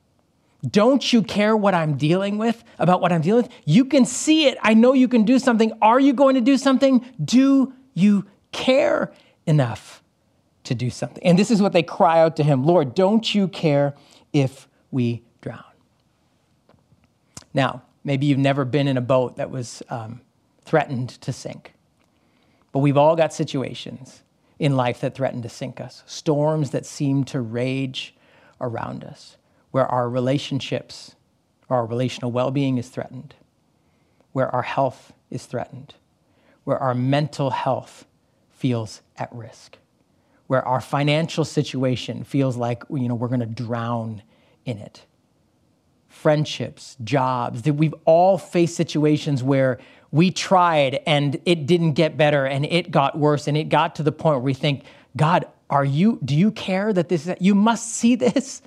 Don't 0.69 1.13
you 1.13 1.23
care 1.23 1.57
what 1.57 1.75
I'm 1.75 1.97
dealing 1.97 2.37
with, 2.37 2.65
about 2.79 3.01
what 3.01 3.13
I'm 3.13 3.21
dealing 3.21 3.45
with? 3.45 3.53
You 3.65 3.85
can 3.85 4.05
see 4.05 4.47
it. 4.47 4.59
I 4.63 4.75
know 4.75 4.93
you 4.93 5.07
can 5.07 5.25
do 5.25 5.39
something. 5.39 5.73
Are 5.81 6.01
you 6.01 6.13
going 6.13 6.35
to 6.35 6.41
do 6.41 6.57
something? 6.57 7.05
Do 7.25 7.73
you 7.95 8.27
care 8.51 9.13
enough 9.47 10.03
to 10.65 10.75
do 10.75 10.91
something? 10.91 11.23
And 11.25 11.39
this 11.39 11.51
is 11.51 11.63
what 11.63 11.73
they 11.73 11.83
cry 11.83 12.21
out 12.21 12.37
to 12.37 12.43
him 12.43 12.65
Lord, 12.65 12.95
don't 12.95 13.35
you 13.35 13.49
care 13.49 13.95
if 14.33 14.69
we 14.91 15.23
drown? 15.41 15.63
Now, 17.55 17.83
maybe 18.03 18.27
you've 18.27 18.39
never 18.39 18.65
been 18.65 18.89
in 18.89 18.97
a 18.97 19.03
boat 19.03 19.37
that 19.37 19.51
was 19.51 19.83
um, 19.89 20.21
threatened 20.69 21.09
to 21.09 21.33
sink, 21.33 21.75
but 22.73 22.81
we've 22.81 22.97
all 22.97 23.17
got 23.17 23.33
situations 23.33 24.23
in 24.59 24.77
life 24.77 25.01
that 25.01 25.15
threaten 25.15 25.43
to 25.43 25.49
sink 25.49 25.81
us, 25.81 26.03
storms 26.07 26.71
that 26.71 26.85
seem 26.85 27.25
to 27.25 27.41
rage 27.41 28.15
around 28.61 29.05
us, 29.05 29.37
where 29.71 29.87
our 29.87 30.09
relationships 30.09 31.15
our 31.71 31.85
relational 31.85 32.33
well 32.33 32.51
being 32.51 32.79
is 32.79 32.89
threatened, 32.89 33.35
where 34.33 34.55
our 34.55 34.63
health 34.63 35.13
is 35.31 35.47
threatened, 35.47 35.95
where 36.65 36.79
our 36.79 36.95
mental 36.95 37.51
health 37.51 38.07
feels 38.51 39.03
at 39.17 39.33
risk, 39.33 39.79
where 40.47 40.67
our 40.67 40.81
financial 40.81 41.45
situation 41.45 42.25
feels 42.25 42.57
like 42.57 42.83
you 42.91 43.09
know, 43.09 43.15
we're 43.15 43.29
going 43.29 43.41
to 43.41 43.47
drown 43.47 44.23
in 44.65 44.79
it. 44.79 45.05
Friendships, 46.09 46.97
jobs, 47.05 47.63
that 47.63 47.75
we've 47.75 47.95
all 48.05 48.39
faced 48.39 48.75
situations 48.75 49.43
where 49.43 49.79
we 50.11 50.31
tried 50.31 51.01
and 51.07 51.41
it 51.45 51.67
didn't 51.67 51.93
get 51.93 52.17
better 52.17 52.47
and 52.47 52.65
it 52.65 52.91
got 52.91 53.19
worse 53.19 53.47
and 53.47 53.57
it 53.57 53.65
got 53.65 53.97
to 53.97 54.03
the 54.03 54.13
point 54.13 54.37
where 54.37 54.45
we 54.45 54.55
think, 54.55 54.85
God, 55.17 55.47
are 55.69 55.85
you, 55.85 56.19
do 56.25 56.35
you 56.35 56.51
care 56.51 56.93
that 56.93 57.09
this, 57.09 57.31
you 57.41 57.55
must 57.55 57.91
see 57.91 58.15
this? 58.15 58.63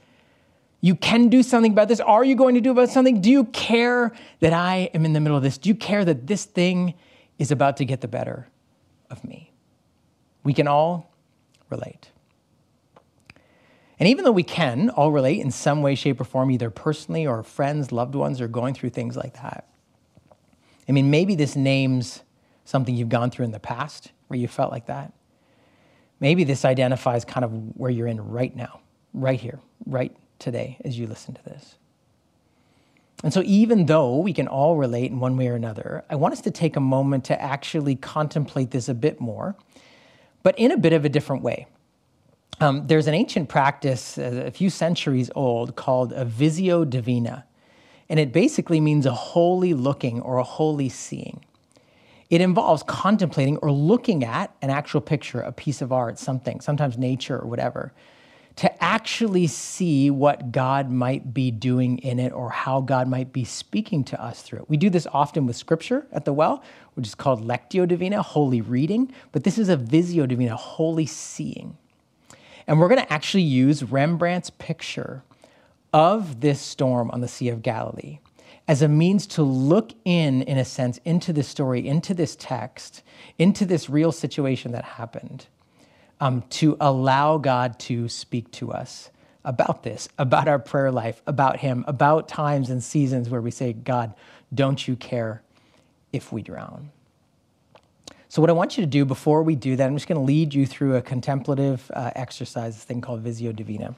You 0.82 0.96
can 0.96 1.30
do 1.30 1.44
something 1.44 1.72
about 1.72 1.88
this. 1.88 2.00
Are 2.00 2.24
you 2.24 2.36
going 2.36 2.56
to 2.56 2.62
do 2.62 2.72
about 2.72 2.90
something? 2.90 3.22
Do 3.22 3.30
you 3.30 3.46
care 3.46 4.12
that 4.40 4.54
I 4.54 4.90
am 4.94 5.06
in 5.06 5.14
the 5.14 5.20
middle 5.20 5.38
of 5.38 5.44
this? 5.44 5.58
Do 5.58 5.70
you 5.70 5.76
care 5.76 6.04
that 6.06 6.28
this 6.28 6.46
thing 6.46 6.96
is 7.38 7.52
about 7.52 7.78
to 7.78 7.86
get 7.86 8.02
the 8.02 8.08
better 8.08 8.48
of 9.10 9.24
me? 9.24 9.52
We 10.44 10.54
can 10.54 10.68
all 10.68 11.14
relate. 11.70 12.10
And 14.00 14.10
even 14.10 14.26
though 14.26 14.32
we 14.32 14.44
can 14.44 14.90
all 14.90 15.12
relate 15.12 15.40
in 15.40 15.52
some 15.52 15.84
way, 15.84 15.94
shape, 15.94 16.20
or 16.20 16.24
form, 16.24 16.50
either 16.50 16.72
personally 16.72 17.28
or 17.28 17.44
friends, 17.44 17.92
loved 17.92 18.16
ones, 18.16 18.42
are 18.42 18.48
going 18.48 18.74
through 18.74 18.90
things 18.90 19.16
like 19.16 19.36
that, 19.36 19.68
I 20.88 20.92
mean, 20.92 21.10
maybe 21.10 21.36
this 21.36 21.56
names 21.56 22.24
something 22.66 22.96
you've 22.96 23.10
gone 23.10 23.32
through 23.32 23.46
in 23.46 23.52
the 23.52 23.60
past 23.60 24.12
where 24.28 24.40
you 24.40 24.48
felt 24.48 24.72
like 24.72 24.88
that. 24.88 25.14
Maybe 26.20 26.44
this 26.44 26.64
identifies 26.66 27.26
kind 27.26 27.44
of 27.44 27.52
where 27.78 27.92
you're 27.92 28.08
in 28.08 28.22
right 28.30 28.56
now, 28.56 28.82
right 29.14 29.40
here, 29.40 29.60
right 29.86 30.16
today 30.40 30.78
as 30.86 30.98
you 30.98 31.08
listen 31.08 31.34
to 31.34 31.44
this. 31.44 31.76
And 33.24 33.34
so, 33.34 33.44
even 33.46 33.86
though 33.86 34.18
we 34.18 34.34
can 34.34 34.48
all 34.48 34.78
relate 34.78 35.12
in 35.12 35.20
one 35.20 35.38
way 35.38 35.48
or 35.48 35.56
another, 35.56 36.04
I 36.10 36.16
want 36.16 36.34
us 36.34 36.42
to 36.42 36.52
take 36.52 36.76
a 36.76 36.80
moment 36.80 37.26
to 37.26 37.40
actually 37.40 37.96
contemplate 37.96 38.72
this 38.72 38.90
a 38.90 38.96
bit 38.96 39.22
more, 39.22 39.56
but 40.42 40.58
in 40.58 40.72
a 40.72 40.78
bit 40.78 40.94
of 40.94 41.06
a 41.06 41.10
different 41.10 41.44
way. 41.44 41.68
Um, 42.60 42.86
there's 42.88 43.08
an 43.08 43.14
ancient 43.14 43.50
practice, 43.50 44.18
uh, 44.18 44.44
a 44.46 44.52
few 44.52 44.70
centuries 44.70 45.32
old, 45.36 45.76
called 45.76 46.14
a 46.14 46.26
visio 46.26 46.84
divina, 46.84 47.46
and 48.12 48.20
it 48.20 48.34
basically 48.34 48.82
means 48.82 49.06
a 49.06 49.14
holy 49.14 49.74
looking 49.74 50.20
or 50.20 50.38
a 50.38 50.44
holy 50.44 50.90
seeing. 50.90 51.46
It 52.30 52.42
involves 52.42 52.84
contemplating 52.84 53.56
or 53.58 53.72
looking 53.72 54.26
at 54.26 54.54
an 54.62 54.70
actual 54.70 55.00
picture, 55.00 55.40
a 55.40 55.54
piece 55.54 55.82
of 55.82 55.94
art, 55.94 56.20
something, 56.20 56.60
sometimes 56.60 56.98
nature 56.98 57.40
or 57.40 57.48
whatever, 57.48 57.94
to 58.58 58.84
actually 58.84 59.48
see 59.48 60.10
what 60.10 60.52
God 60.52 60.92
might 60.92 61.34
be 61.34 61.52
doing 61.52 62.00
in 62.00 62.20
it 62.20 62.34
or 62.34 62.50
how 62.50 62.82
God 62.82 63.08
might 63.08 63.32
be 63.32 63.46
speaking 63.46 64.04
to 64.04 64.22
us 64.22 64.42
through 64.42 64.60
it. 64.60 64.70
We 64.70 64.76
do 64.76 64.90
this 64.90 65.08
often 65.14 65.46
with 65.46 65.56
scripture 65.56 66.06
at 66.12 66.26
the 66.26 66.34
well, 66.34 66.62
which 66.96 67.08
is 67.08 67.16
called 67.16 67.48
Lectio 67.48 67.88
Divina, 67.88 68.22
holy 68.22 68.60
reading, 68.60 69.10
but 69.32 69.46
this 69.46 69.58
is 69.58 69.70
a 69.70 69.78
Visio 69.78 70.26
Divina, 70.26 70.58
holy 70.58 71.06
seeing. 71.06 71.78
And 72.68 72.78
we're 72.78 72.90
going 72.90 73.02
to 73.02 73.14
actually 73.14 73.44
use 73.44 73.84
Rembrandt's 73.84 74.50
picture 74.50 75.24
of 75.94 76.42
this 76.42 76.62
storm 76.62 77.12
on 77.12 77.22
the 77.22 77.28
Sea 77.28 77.50
of 77.50 77.62
Galilee 77.62 78.20
as 78.68 78.82
a 78.82 78.88
means 78.88 79.28
to 79.28 79.44
look 79.44 79.92
in, 80.06 80.44
in 80.44 80.58
a 80.58 80.66
sense, 80.66 81.00
into 81.04 81.34
this 81.34 81.48
story, 81.48 81.86
into 81.86 82.14
this 82.14 82.36
text, 82.38 83.04
into 83.38 83.66
this 83.66 83.90
real 83.90 84.12
situation 84.12 84.72
that 84.72 84.86
happened 84.86 85.48
um, 86.22 86.44
to 86.50 86.78
allow 86.80 87.38
God 87.38 87.80
to 87.80 88.08
speak 88.08 88.50
to 88.52 88.72
us 88.72 89.10
about 89.44 89.84
this, 89.84 90.08
about 90.18 90.48
our 90.48 90.60
prayer 90.60 90.92
life, 90.92 91.22
about 91.26 91.58
Him, 91.58 91.84
about 91.88 92.28
times 92.28 92.70
and 92.70 92.84
seasons 92.84 93.30
where 93.30 93.42
we 93.42 93.52
say, 93.52 93.74
God, 93.74 94.14
don't 94.54 94.88
you 94.88 94.96
care 94.96 95.42
if 96.14 96.32
we 96.32 96.42
drown? 96.42 96.92
So, 98.30 98.40
what 98.42 98.50
I 98.50 98.54
want 98.54 98.78
you 98.78 98.84
to 98.84 98.90
do 98.90 99.04
before 99.04 99.44
we 99.44 99.56
do 99.56 99.76
that, 99.76 99.86
I'm 99.86 99.96
just 99.96 100.08
going 100.08 100.20
to 100.20 100.24
lead 100.24 100.54
you 100.54 100.66
through 100.66 100.96
a 100.96 101.02
contemplative 101.02 101.92
uh, 101.94 102.12
exercise, 102.16 102.76
this 102.76 102.86
thing 102.86 103.02
called 103.02 103.22
Visio 103.22 103.52
Divina. 103.52 103.96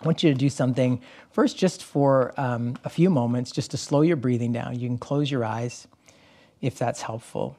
I 0.00 0.04
want 0.04 0.22
you 0.22 0.32
to 0.32 0.38
do 0.38 0.50
something 0.50 1.00
first, 1.30 1.56
just 1.56 1.82
for 1.82 2.38
um, 2.38 2.76
a 2.84 2.90
few 2.90 3.10
moments, 3.10 3.50
just 3.50 3.70
to 3.72 3.76
slow 3.76 4.02
your 4.02 4.16
breathing 4.16 4.52
down. 4.52 4.78
You 4.78 4.88
can 4.88 4.98
close 4.98 5.30
your 5.30 5.44
eyes 5.44 5.88
if 6.60 6.78
that's 6.78 7.02
helpful. 7.02 7.56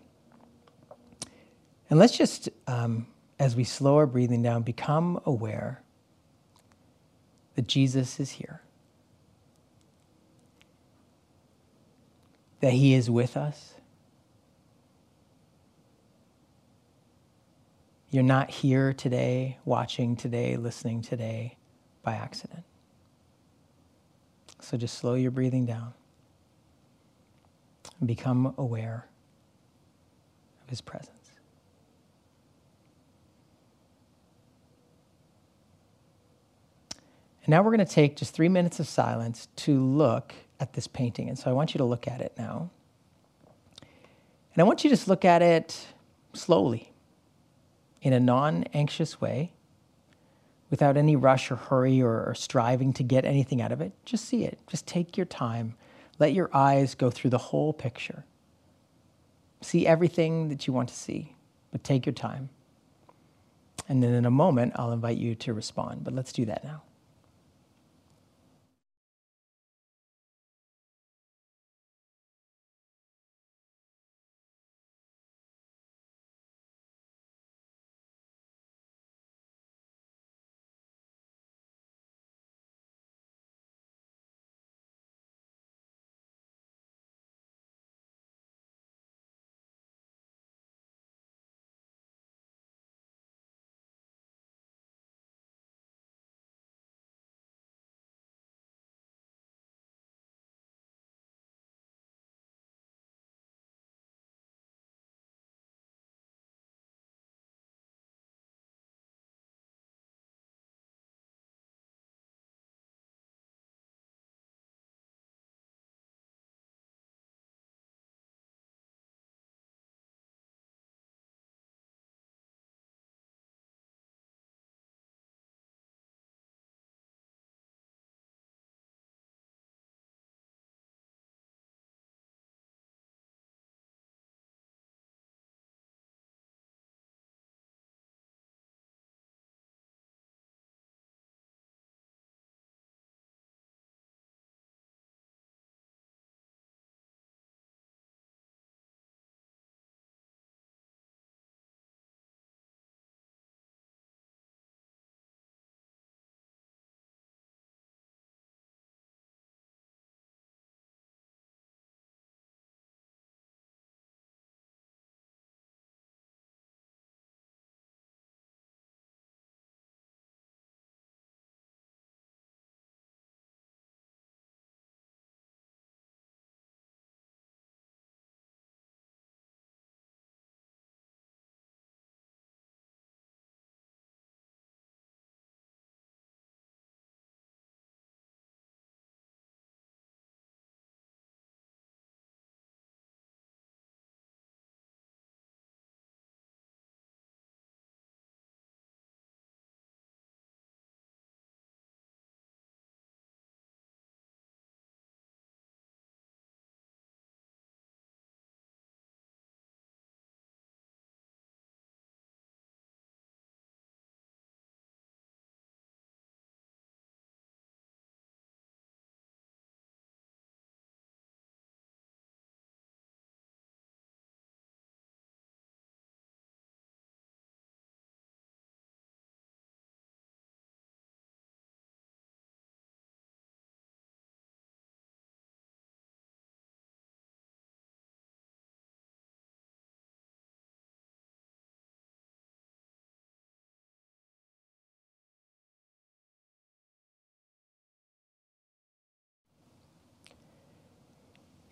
And 1.90 1.98
let's 2.00 2.18
just 2.18 2.50
um, 2.68 3.08
as 3.40 3.56
we 3.56 3.64
slow 3.64 3.98
our 3.98 4.08
breathing 4.08 4.42
down, 4.42 4.64
become 4.64 5.22
aware 5.26 5.82
that 7.56 7.68
Jesus 7.68 8.20
is 8.20 8.32
here, 8.32 8.62
that 12.62 12.74
He 12.74 12.94
is 12.94 13.10
with 13.10 13.38
us. 13.38 13.76
You're 18.10 18.24
not 18.24 18.50
here 18.50 18.94
today, 18.94 19.58
watching 19.66 20.16
today, 20.16 20.56
listening 20.56 21.02
today 21.02 21.58
by 22.08 22.14
accident. 22.14 22.64
So 24.62 24.78
just 24.78 24.98
slow 24.98 25.16
your 25.16 25.30
breathing 25.30 25.66
down 25.66 25.94
and 28.00 28.08
become 28.08 28.54
aware 28.58 29.06
of 30.64 30.70
His 30.70 30.80
presence. 30.80 31.12
And 37.44 37.50
now 37.50 37.62
we're 37.62 37.76
going 37.76 37.86
to 37.86 37.94
take 37.94 38.16
just 38.16 38.34
three 38.34 38.48
minutes 38.48 38.80
of 38.80 38.88
silence 38.88 39.50
to 39.58 39.78
look 39.78 40.34
at 40.62 40.72
this 40.72 40.88
painting. 40.88 41.28
And 41.28 41.38
so 41.38 41.50
I 41.50 41.54
want 41.54 41.74
you 41.74 41.80
to 41.80 41.84
look 41.84 42.08
at 42.08 42.22
it 42.22 42.32
now. 42.38 42.70
And 43.82 44.62
I 44.62 44.64
want 44.64 44.86
you 44.86 44.90
to 44.90 44.96
just 44.96 45.10
look 45.10 45.26
at 45.26 45.42
it 45.42 45.88
slowly, 46.32 46.94
in 48.02 48.14
a 48.14 48.20
non 48.22 48.64
anxious 48.74 49.20
way, 49.20 49.52
without 50.70 50.98
any 50.98 51.16
rush 51.16 51.52
or 51.52 51.56
hurry 51.56 52.02
or, 52.02 52.24
or, 52.26 52.36
striving 52.36 52.94
to 52.94 53.04
get 53.04 53.26
anything 53.26 53.62
out 53.62 53.72
of 53.72 53.82
it. 53.82 53.94
Just 54.06 54.26
see 54.26 54.44
it. 54.44 54.60
Just 54.68 54.86
take 54.86 55.16
your 55.16 55.26
time. 55.26 55.76
Let 56.20 56.34
your 56.34 56.50
eyes 56.54 56.96
go 56.96 57.10
through 57.10 57.30
the 57.30 57.38
whole 57.38 57.74
picture. 57.74 58.26
See 59.62 59.88
everything 59.88 60.50
that 60.50 60.68
you 60.68 60.74
want 60.74 60.90
to 60.90 60.96
see, 60.96 61.36
but 61.72 61.84
take 61.84 62.06
your 62.06 62.14
time. 62.14 62.50
And 63.90 64.04
then 64.04 64.14
in 64.14 64.26
a 64.26 64.32
moment, 64.32 64.74
I'll 64.76 64.92
invite 64.92 65.18
you 65.18 65.36
to 65.36 65.54
respond. 65.54 66.04
But 66.04 66.14
let's 66.14 66.34
do 66.34 66.46
that 66.46 66.64
now. 66.64 66.84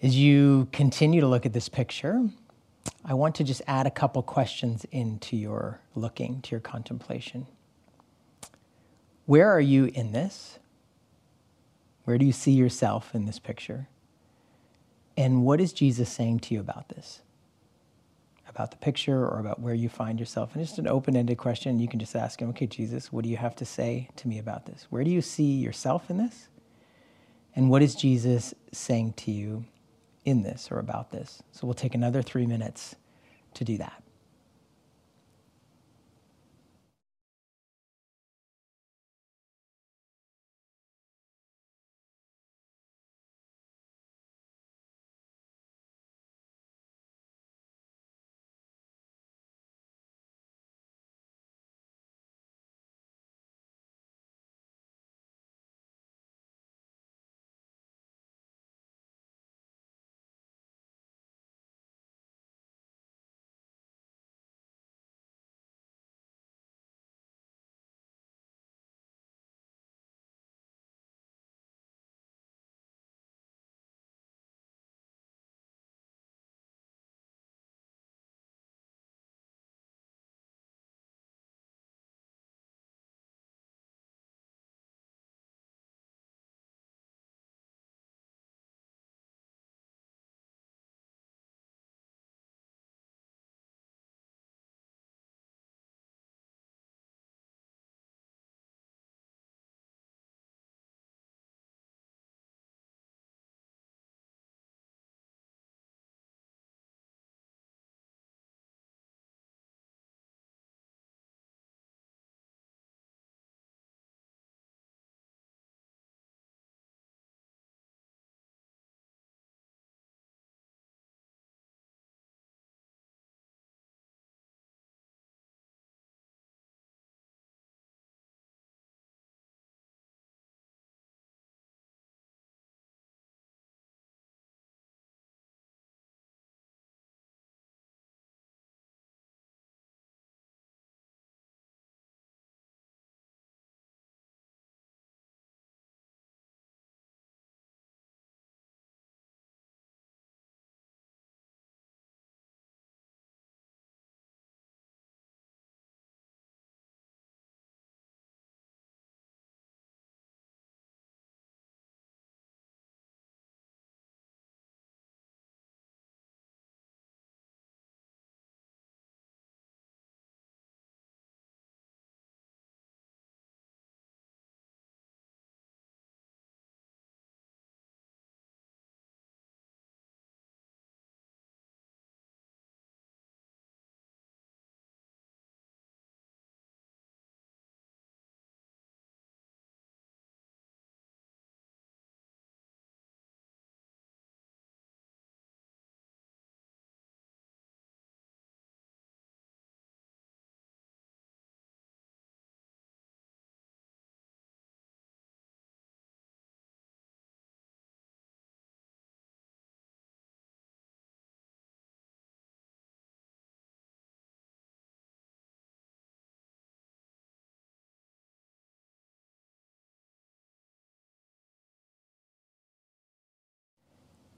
As 0.06 0.16
you 0.16 0.68
continue 0.72 1.20
to 1.20 1.26
look 1.26 1.48
at 1.48 1.54
this 1.54 1.68
picture, 1.68 2.30
I 3.04 3.16
want 3.16 3.34
to 3.36 3.44
just 3.44 3.64
add 3.66 3.88
a 3.88 3.90
couple 3.90 4.22
questions 4.22 4.86
into 4.92 5.36
your 5.36 5.82
looking, 5.96 6.44
to 6.44 6.52
your 6.52 6.60
contemplation. 6.60 7.48
Where 9.26 9.50
are 9.50 9.60
you 9.60 9.86
in 9.86 10.12
this? 10.12 10.60
Where 12.04 12.20
do 12.20 12.26
you 12.28 12.34
see 12.34 12.52
yourself 12.52 13.16
in 13.16 13.26
this 13.26 13.40
picture? 13.40 13.88
And 15.18 15.44
what 15.44 15.60
is 15.60 15.74
Jesus 15.74 16.08
saying 16.08 16.42
to 16.42 16.54
you 16.54 16.60
about 16.60 16.90
this? 16.90 17.22
About 18.48 18.70
the 18.70 18.78
picture 18.78 19.26
or 19.26 19.40
about 19.40 19.60
where 19.60 19.74
you 19.74 19.90
find 19.90 20.20
yourself? 20.20 20.54
And 20.54 20.64
just 20.64 20.78
an 20.78 20.88
open 20.88 21.16
ended 21.16 21.40
question. 21.40 21.80
You 21.80 21.88
can 21.88 22.00
just 22.00 22.16
ask 22.16 22.40
him, 22.40 22.50
okay, 22.50 22.68
Jesus, 22.68 23.12
what 23.12 23.24
do 23.24 23.30
you 23.32 23.38
have 23.38 23.56
to 23.56 23.66
say 23.66 24.10
to 24.18 24.28
me 24.28 24.38
about 24.38 24.68
this? 24.68 24.86
Where 24.92 25.04
do 25.04 25.10
you 25.10 25.24
see 25.24 25.54
yourself 25.54 26.12
in 26.12 26.18
this? 26.18 26.48
And 27.56 27.72
what 27.72 27.82
is 27.82 27.96
Jesus 27.96 28.54
saying 28.72 29.14
to 29.14 29.32
you 29.32 29.66
in 30.26 30.44
this 30.44 30.70
or 30.72 30.80
about 30.80 31.12
this? 31.12 31.42
So 31.52 31.66
we'll 31.66 31.74
take 31.74 31.96
another 31.96 32.22
three 32.22 32.46
minutes 32.46 32.96
to 33.54 33.64
do 33.64 33.78
that. 33.78 34.04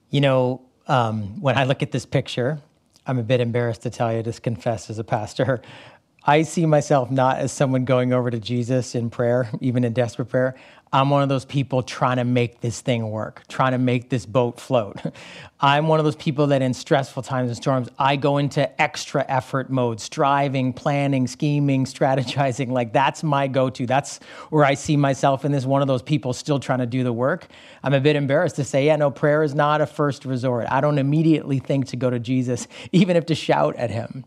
You 0.10 0.22
know, 0.22 0.62
um, 0.88 1.42
when 1.42 1.58
I 1.58 1.66
look 1.66 1.84
at 1.84 1.92
this 1.92 2.06
picture, 2.06 2.60
I'm 3.06 3.20
a 3.20 3.24
bit 3.24 3.40
embarrassed 3.40 3.82
to 3.84 3.90
tell 3.90 4.14
you, 4.14 4.24
just 4.24 4.44
confess 4.44 4.90
as 4.90 5.00
a 5.00 5.04
pastor. 5.04 5.62
I 6.30 6.42
see 6.42 6.66
myself 6.66 7.10
not 7.10 7.38
as 7.38 7.54
someone 7.54 7.86
going 7.86 8.12
over 8.12 8.30
to 8.30 8.38
Jesus 8.38 8.96
in 8.96 9.10
prayer, 9.10 9.50
even 9.62 9.86
in 9.86 9.94
desperate 9.94 10.26
prayer. 10.26 10.56
I'm 10.92 11.10
one 11.10 11.24
of 11.24 11.30
those 11.30 11.46
people 11.46 11.84
trying 11.84 12.18
to 12.18 12.26
make 12.26 12.60
this 12.62 12.82
thing 12.82 13.10
work, 13.10 13.44
trying 13.48 13.72
to 13.74 13.78
make 13.78 14.10
this 14.10 14.26
boat 14.26 14.60
float. 14.60 15.02
I'm 15.60 15.88
one 15.88 16.00
of 16.00 16.06
those 16.06 16.16
people 16.18 16.48
that 16.48 16.62
in 16.62 16.74
stressful 16.74 17.24
times 17.24 17.50
and 17.50 17.58
storms, 17.58 17.90
I 17.98 18.18
go 18.18 18.38
into 18.38 18.82
extra 18.82 19.26
effort 19.28 19.70
mode, 19.70 20.02
striving, 20.02 20.74
planning, 20.74 21.28
scheming, 21.28 21.86
strategizing. 21.96 22.72
Like 22.72 22.92
that's 22.92 23.24
my 23.24 23.48
go 23.48 23.70
to. 23.70 23.86
That's 23.86 24.20
where 24.50 24.66
I 24.66 24.74
see 24.74 24.98
myself 24.98 25.46
in 25.46 25.54
this 25.54 25.66
one 25.66 25.82
of 25.82 25.88
those 25.88 26.02
people 26.02 26.34
still 26.34 26.60
trying 26.60 26.80
to 26.80 26.86
do 26.86 27.04
the 27.06 27.14
work. 27.14 27.48
I'm 27.84 27.94
a 27.94 28.02
bit 28.02 28.18
embarrassed 28.18 28.58
to 28.58 28.66
say, 28.66 28.86
yeah, 28.86 28.98
no, 28.98 29.12
prayer 29.12 29.44
is 29.44 29.56
not 29.56 29.80
a 29.80 29.86
first 29.86 30.26
resort. 30.26 30.68
I 30.70 30.82
don't 30.82 30.98
immediately 30.98 31.60
think 31.60 31.88
to 31.88 31.96
go 31.96 32.10
to 32.10 32.20
Jesus, 32.20 32.68
even 32.92 33.16
if 33.16 33.26
to 33.28 33.36
shout 33.36 33.78
at 33.78 33.92
him. 33.92 34.26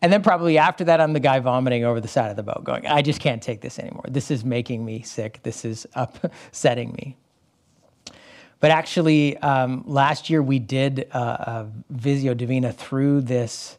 And 0.00 0.12
then 0.12 0.22
probably 0.22 0.58
after 0.58 0.84
that, 0.84 1.00
I'm 1.00 1.12
the 1.12 1.20
guy 1.20 1.40
vomiting 1.40 1.84
over 1.84 2.00
the 2.00 2.08
side 2.08 2.30
of 2.30 2.36
the 2.36 2.42
boat, 2.42 2.62
going, 2.64 2.86
I 2.86 3.02
just 3.02 3.20
can't 3.20 3.42
take 3.42 3.60
this 3.60 3.78
anymore. 3.78 4.04
This 4.08 4.30
is 4.30 4.44
making 4.44 4.84
me 4.84 5.02
sick. 5.02 5.40
This 5.42 5.64
is 5.64 5.86
upsetting 5.94 6.92
me. 6.92 7.16
But 8.60 8.70
actually, 8.70 9.36
um, 9.38 9.84
last 9.86 10.30
year 10.30 10.42
we 10.42 10.58
did 10.58 11.08
uh, 11.12 11.18
a 11.18 11.66
Visio 11.90 12.34
Divina 12.34 12.72
through 12.72 13.22
this 13.22 13.78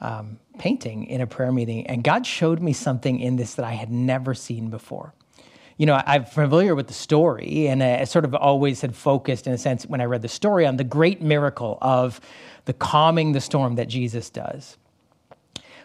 um, 0.00 0.38
painting 0.58 1.04
in 1.06 1.20
a 1.20 1.26
prayer 1.26 1.52
meeting, 1.52 1.86
and 1.86 2.04
God 2.04 2.26
showed 2.26 2.60
me 2.60 2.72
something 2.72 3.20
in 3.20 3.36
this 3.36 3.54
that 3.54 3.64
I 3.64 3.72
had 3.72 3.90
never 3.90 4.34
seen 4.34 4.70
before. 4.70 5.14
You 5.76 5.86
know, 5.86 6.02
I'm 6.04 6.24
familiar 6.24 6.74
with 6.74 6.88
the 6.88 6.92
story, 6.94 7.68
and 7.68 7.82
I 7.82 8.04
sort 8.04 8.24
of 8.24 8.34
always 8.34 8.80
had 8.80 8.94
focused, 8.94 9.46
in 9.46 9.52
a 9.52 9.58
sense, 9.58 9.86
when 9.86 10.00
I 10.00 10.04
read 10.04 10.22
the 10.22 10.28
story, 10.28 10.66
on 10.66 10.76
the 10.76 10.84
great 10.84 11.22
miracle 11.22 11.78
of 11.80 12.20
the 12.64 12.72
calming 12.72 13.32
the 13.32 13.40
storm 13.40 13.76
that 13.76 13.88
Jesus 13.88 14.28
does. 14.28 14.76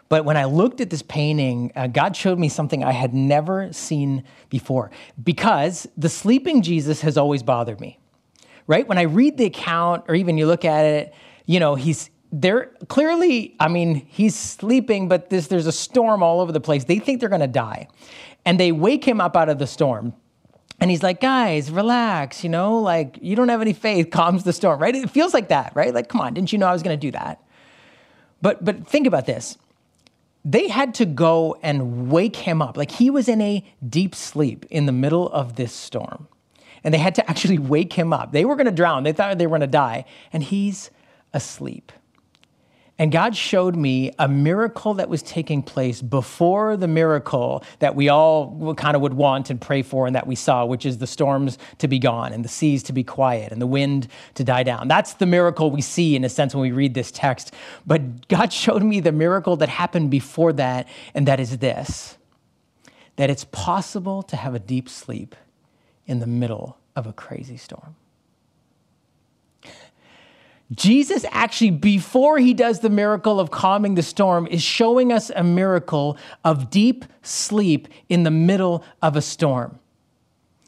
But 0.09 0.25
when 0.25 0.37
I 0.37 0.45
looked 0.45 0.81
at 0.81 0.89
this 0.89 1.01
painting, 1.01 1.71
uh, 1.75 1.87
God 1.87 2.15
showed 2.15 2.37
me 2.39 2.49
something 2.49 2.83
I 2.83 2.91
had 2.91 3.13
never 3.13 3.71
seen 3.73 4.23
before 4.49 4.91
because 5.23 5.87
the 5.97 6.09
sleeping 6.09 6.61
Jesus 6.61 7.01
has 7.01 7.17
always 7.17 7.41
bothered 7.43 7.79
me. 7.79 7.99
right? 8.67 8.87
When 8.87 8.97
I 8.97 9.03
read 9.03 9.37
the 9.37 9.45
account, 9.45 10.05
or 10.07 10.15
even 10.15 10.37
you 10.37 10.45
look 10.47 10.65
at 10.65 10.85
it, 10.85 11.13
you 11.45 11.59
know, 11.59 11.75
he's 11.75 12.09
they're 12.31 12.71
clearly, 12.87 13.55
I 13.59 13.67
mean, 13.67 14.07
he's 14.07 14.35
sleeping, 14.35 15.07
but 15.07 15.29
this, 15.29 15.47
there's 15.47 15.67
a 15.67 15.71
storm 15.71 16.23
all 16.23 16.41
over 16.41 16.51
the 16.51 16.59
place. 16.59 16.83
They 16.85 16.97
think 16.97 17.19
they're 17.19 17.29
going 17.29 17.41
to 17.41 17.47
die. 17.47 17.87
And 18.43 18.59
they 18.59 18.71
wake 18.71 19.05
him 19.05 19.21
up 19.21 19.37
out 19.37 19.49
of 19.49 19.59
the 19.59 19.67
storm. 19.67 20.13
And 20.79 20.89
he's 20.89 21.03
like, 21.03 21.21
guys, 21.21 21.69
relax, 21.69 22.43
you 22.43 22.49
know, 22.49 22.79
like 22.79 23.19
you 23.21 23.35
don't 23.35 23.49
have 23.49 23.61
any 23.61 23.73
faith, 23.73 24.09
calms 24.11 24.43
the 24.43 24.51
storm, 24.53 24.81
right? 24.81 24.95
It 24.95 25.11
feels 25.11 25.33
like 25.33 25.49
that, 25.49 25.73
right? 25.75 25.93
Like, 25.93 26.09
come 26.09 26.21
on, 26.21 26.33
didn't 26.33 26.51
you 26.51 26.57
know 26.57 26.65
I 26.67 26.73
was 26.73 26.81
going 26.81 26.99
to 26.99 27.07
do 27.07 27.11
that? 27.11 27.39
But 28.41 28.65
but 28.65 28.87
think 28.87 29.07
about 29.07 29.25
this. 29.27 29.57
They 30.45 30.67
had 30.67 30.93
to 30.95 31.05
go 31.05 31.57
and 31.61 32.11
wake 32.11 32.35
him 32.35 32.61
up. 32.61 32.75
Like 32.77 32.91
he 32.91 33.09
was 33.09 33.27
in 33.27 33.41
a 33.41 33.65
deep 33.87 34.13
sleep 34.13 34.65
in 34.69 34.85
the 34.85 34.91
middle 34.91 35.29
of 35.29 35.55
this 35.55 35.73
storm. 35.73 36.27
And 36.83 36.93
they 36.93 36.97
had 36.97 37.15
to 37.15 37.29
actually 37.29 37.59
wake 37.75 37.93
him 37.93 38.11
up. 38.11 38.31
They 38.31 38.45
were 38.45 38.55
going 38.55 38.65
to 38.65 38.71
drown. 38.71 39.03
They 39.03 39.13
thought 39.13 39.37
they 39.37 39.47
were 39.47 39.57
going 39.57 39.61
to 39.61 39.67
die, 39.67 40.05
and 40.33 40.43
he's 40.43 40.91
asleep. 41.33 41.91
And 42.99 43.11
God 43.11 43.35
showed 43.35 43.75
me 43.75 44.11
a 44.19 44.27
miracle 44.27 44.93
that 44.95 45.09
was 45.09 45.23
taking 45.23 45.63
place 45.63 45.99
before 45.99 46.77
the 46.77 46.87
miracle 46.87 47.63
that 47.79 47.95
we 47.95 48.07
all 48.07 48.75
kind 48.75 48.95
of 48.95 49.01
would 49.01 49.15
want 49.15 49.49
and 49.49 49.59
pray 49.59 49.81
for 49.81 50.05
and 50.05 50.15
that 50.15 50.27
we 50.27 50.35
saw, 50.35 50.63
which 50.63 50.85
is 50.85 50.99
the 50.99 51.07
storms 51.07 51.57
to 51.79 51.87
be 51.87 51.97
gone 51.97 52.33
and 52.33 52.45
the 52.45 52.49
seas 52.49 52.83
to 52.83 52.93
be 52.93 53.03
quiet 53.03 53.51
and 53.51 53.59
the 53.59 53.67
wind 53.67 54.07
to 54.35 54.43
die 54.43 54.61
down. 54.61 54.87
That's 54.87 55.15
the 55.15 55.25
miracle 55.25 55.71
we 55.71 55.81
see 55.81 56.15
in 56.15 56.23
a 56.23 56.29
sense 56.29 56.53
when 56.53 56.61
we 56.61 56.71
read 56.71 56.93
this 56.93 57.11
text. 57.11 57.51
But 57.87 58.27
God 58.27 58.53
showed 58.63 58.83
me 58.83 58.99
the 58.99 59.11
miracle 59.11 59.55
that 59.57 59.69
happened 59.69 60.11
before 60.11 60.53
that, 60.53 60.87
and 61.15 61.27
that 61.27 61.39
is 61.39 61.57
this 61.57 62.17
that 63.15 63.29
it's 63.29 63.45
possible 63.45 64.23
to 64.23 64.35
have 64.35 64.55
a 64.55 64.59
deep 64.59 64.89
sleep 64.89 65.35
in 66.07 66.19
the 66.19 66.25
middle 66.25 66.79
of 66.95 67.05
a 67.05 67.13
crazy 67.13 67.57
storm. 67.57 67.95
Jesus 70.71 71.25
actually, 71.29 71.71
before 71.71 72.39
he 72.39 72.53
does 72.53 72.79
the 72.79 72.89
miracle 72.89 73.39
of 73.39 73.51
calming 73.51 73.95
the 73.95 74.01
storm, 74.01 74.47
is 74.47 74.61
showing 74.61 75.11
us 75.11 75.29
a 75.35 75.43
miracle 75.43 76.17
of 76.43 76.69
deep 76.69 77.05
sleep 77.21 77.87
in 78.09 78.23
the 78.23 78.31
middle 78.31 78.83
of 79.01 79.15
a 79.15 79.21
storm. 79.21 79.77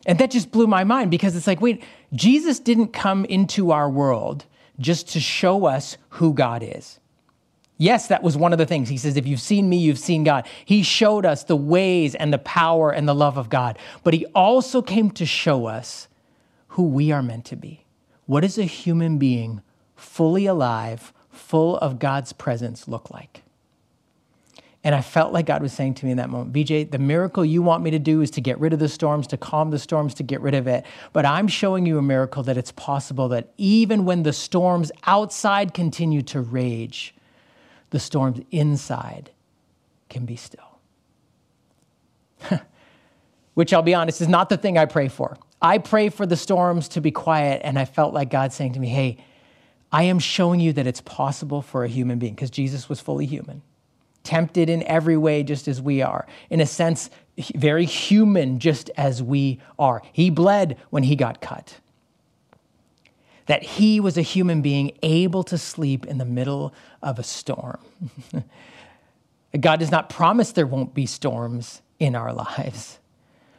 And 0.05 0.19
that 0.19 0.31
just 0.31 0.51
blew 0.51 0.67
my 0.67 0.83
mind 0.83 1.09
because 1.09 1.35
it's 1.35 1.47
like, 1.47 1.61
wait, 1.61 1.83
Jesus 2.13 2.59
didn't 2.59 2.89
come 2.89 3.25
into 3.25 3.71
our 3.71 3.89
world 3.89 4.45
just 4.79 5.09
to 5.09 5.19
show 5.19 5.65
us 5.65 5.97
who 6.09 6.33
God 6.33 6.61
is. 6.61 6.99
Yes, 7.77 8.07
that 8.07 8.23
was 8.23 8.37
one 8.37 8.53
of 8.53 8.59
the 8.59 8.65
things. 8.65 8.87
He 8.87 8.97
says, 8.97 9.17
if 9.17 9.27
you've 9.27 9.41
seen 9.41 9.67
me, 9.67 9.77
you've 9.77 9.99
seen 9.99 10.23
God. 10.23 10.47
He 10.63 10.83
showed 10.83 11.25
us 11.25 11.43
the 11.43 11.57
ways 11.57 12.15
and 12.15 12.31
the 12.31 12.37
power 12.37 12.91
and 12.91 13.07
the 13.07 13.15
love 13.15 13.37
of 13.37 13.49
God. 13.49 13.77
But 14.03 14.13
he 14.13 14.25
also 14.27 14.81
came 14.81 15.11
to 15.11 15.25
show 15.25 15.65
us 15.65 16.07
who 16.69 16.83
we 16.83 17.11
are 17.11 17.23
meant 17.23 17.45
to 17.45 17.55
be. 17.55 17.85
What 18.27 18.43
is 18.43 18.57
a 18.57 18.63
human 18.63 19.17
being 19.17 19.61
fully 20.05 20.45
alive, 20.45 21.13
full 21.29 21.77
of 21.77 21.99
God's 21.99 22.33
presence 22.33 22.87
look 22.87 23.11
like? 23.11 23.41
And 24.85 24.93
I 24.93 25.01
felt 25.01 25.33
like 25.33 25.47
God 25.47 25.63
was 25.63 25.73
saying 25.73 25.95
to 25.95 26.05
me 26.05 26.11
in 26.11 26.17
that 26.17 26.29
moment, 26.29 26.53
BJ, 26.53 26.91
the 26.91 26.99
miracle 26.99 27.43
you 27.43 27.63
want 27.63 27.81
me 27.81 27.89
to 27.89 27.97
do 27.97 28.21
is 28.21 28.29
to 28.31 28.39
get 28.39 28.59
rid 28.59 28.71
of 28.71 28.77
the 28.77 28.87
storms, 28.87 29.25
to 29.27 29.37
calm 29.37 29.71
the 29.71 29.79
storms, 29.79 30.13
to 30.13 30.23
get 30.23 30.41
rid 30.41 30.53
of 30.53 30.67
it. 30.67 30.85
But 31.11 31.25
I'm 31.25 31.47
showing 31.47 31.87
you 31.87 31.97
a 31.97 32.03
miracle 32.03 32.43
that 32.43 32.55
it's 32.55 32.71
possible 32.71 33.27
that 33.29 33.51
even 33.57 34.05
when 34.05 34.21
the 34.21 34.31
storms 34.31 34.91
outside 35.07 35.73
continue 35.73 36.21
to 36.23 36.39
rage, 36.39 37.15
the 37.89 37.99
storms 37.99 38.41
inside 38.51 39.31
can 40.07 40.25
be 40.25 40.35
still. 40.35 40.79
Which 43.55 43.73
I'll 43.73 43.81
be 43.81 43.95
honest 43.95 44.21
is 44.21 44.27
not 44.27 44.49
the 44.49 44.57
thing 44.57 44.77
I 44.77 44.85
pray 44.85 45.07
for. 45.07 45.35
I 45.63 45.79
pray 45.79 46.09
for 46.09 46.27
the 46.27 46.37
storms 46.37 46.89
to 46.89 47.01
be 47.01 47.09
quiet, 47.09 47.61
and 47.63 47.79
I 47.79 47.85
felt 47.85 48.13
like 48.13 48.29
God 48.29 48.53
saying 48.53 48.73
to 48.73 48.79
me, 48.79 48.89
Hey, 48.89 49.17
I 49.91 50.03
am 50.03 50.19
showing 50.19 50.59
you 50.59 50.73
that 50.73 50.87
it's 50.87 51.01
possible 51.01 51.61
for 51.61 51.83
a 51.83 51.87
human 51.87 52.19
being, 52.19 52.33
because 52.33 52.49
Jesus 52.49 52.89
was 52.89 52.99
fully 52.99 53.25
human, 53.25 53.61
tempted 54.23 54.69
in 54.69 54.83
every 54.83 55.17
way, 55.17 55.43
just 55.43 55.67
as 55.67 55.81
we 55.81 56.01
are. 56.01 56.25
In 56.49 56.59
a 56.59 56.65
sense, 56.65 57.09
very 57.55 57.85
human, 57.85 58.59
just 58.59 58.89
as 58.97 59.21
we 59.21 59.59
are. 59.77 60.01
He 60.11 60.29
bled 60.29 60.77
when 60.89 61.03
he 61.03 61.15
got 61.15 61.41
cut. 61.41 61.79
That 63.45 63.63
he 63.63 63.99
was 63.99 64.17
a 64.17 64.23
human 64.23 64.61
being 64.61 64.97
able 65.03 65.43
to 65.43 65.57
sleep 65.57 66.05
in 66.05 66.17
the 66.17 66.25
middle 66.25 66.73
of 67.01 67.19
a 67.19 67.23
storm. 67.23 67.79
God 69.59 69.79
does 69.79 69.91
not 69.91 70.09
promise 70.09 70.51
there 70.51 70.67
won't 70.67 70.93
be 70.93 71.05
storms 71.05 71.81
in 71.99 72.15
our 72.15 72.33
lives. 72.33 72.99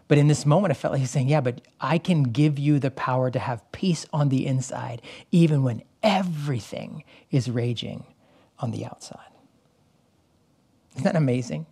But 0.08 0.18
in 0.18 0.28
this 0.28 0.46
moment, 0.46 0.70
I 0.70 0.74
felt 0.74 0.92
like 0.92 1.00
he's 1.00 1.10
saying, 1.10 1.28
Yeah, 1.28 1.40
but 1.40 1.60
I 1.80 1.98
can 1.98 2.24
give 2.24 2.58
you 2.58 2.78
the 2.78 2.90
power 2.90 3.30
to 3.30 3.38
have 3.38 3.70
peace 3.72 4.06
on 4.12 4.28
the 4.28 4.46
inside, 4.46 5.02
even 5.32 5.62
when 5.62 5.82
everything 6.06 7.04
is 7.30 7.50
raging 7.50 8.06
on 8.58 8.70
the 8.70 8.84
outside. 8.86 9.18
Isn't 10.92 11.04
that 11.04 11.16
amazing? 11.16 11.66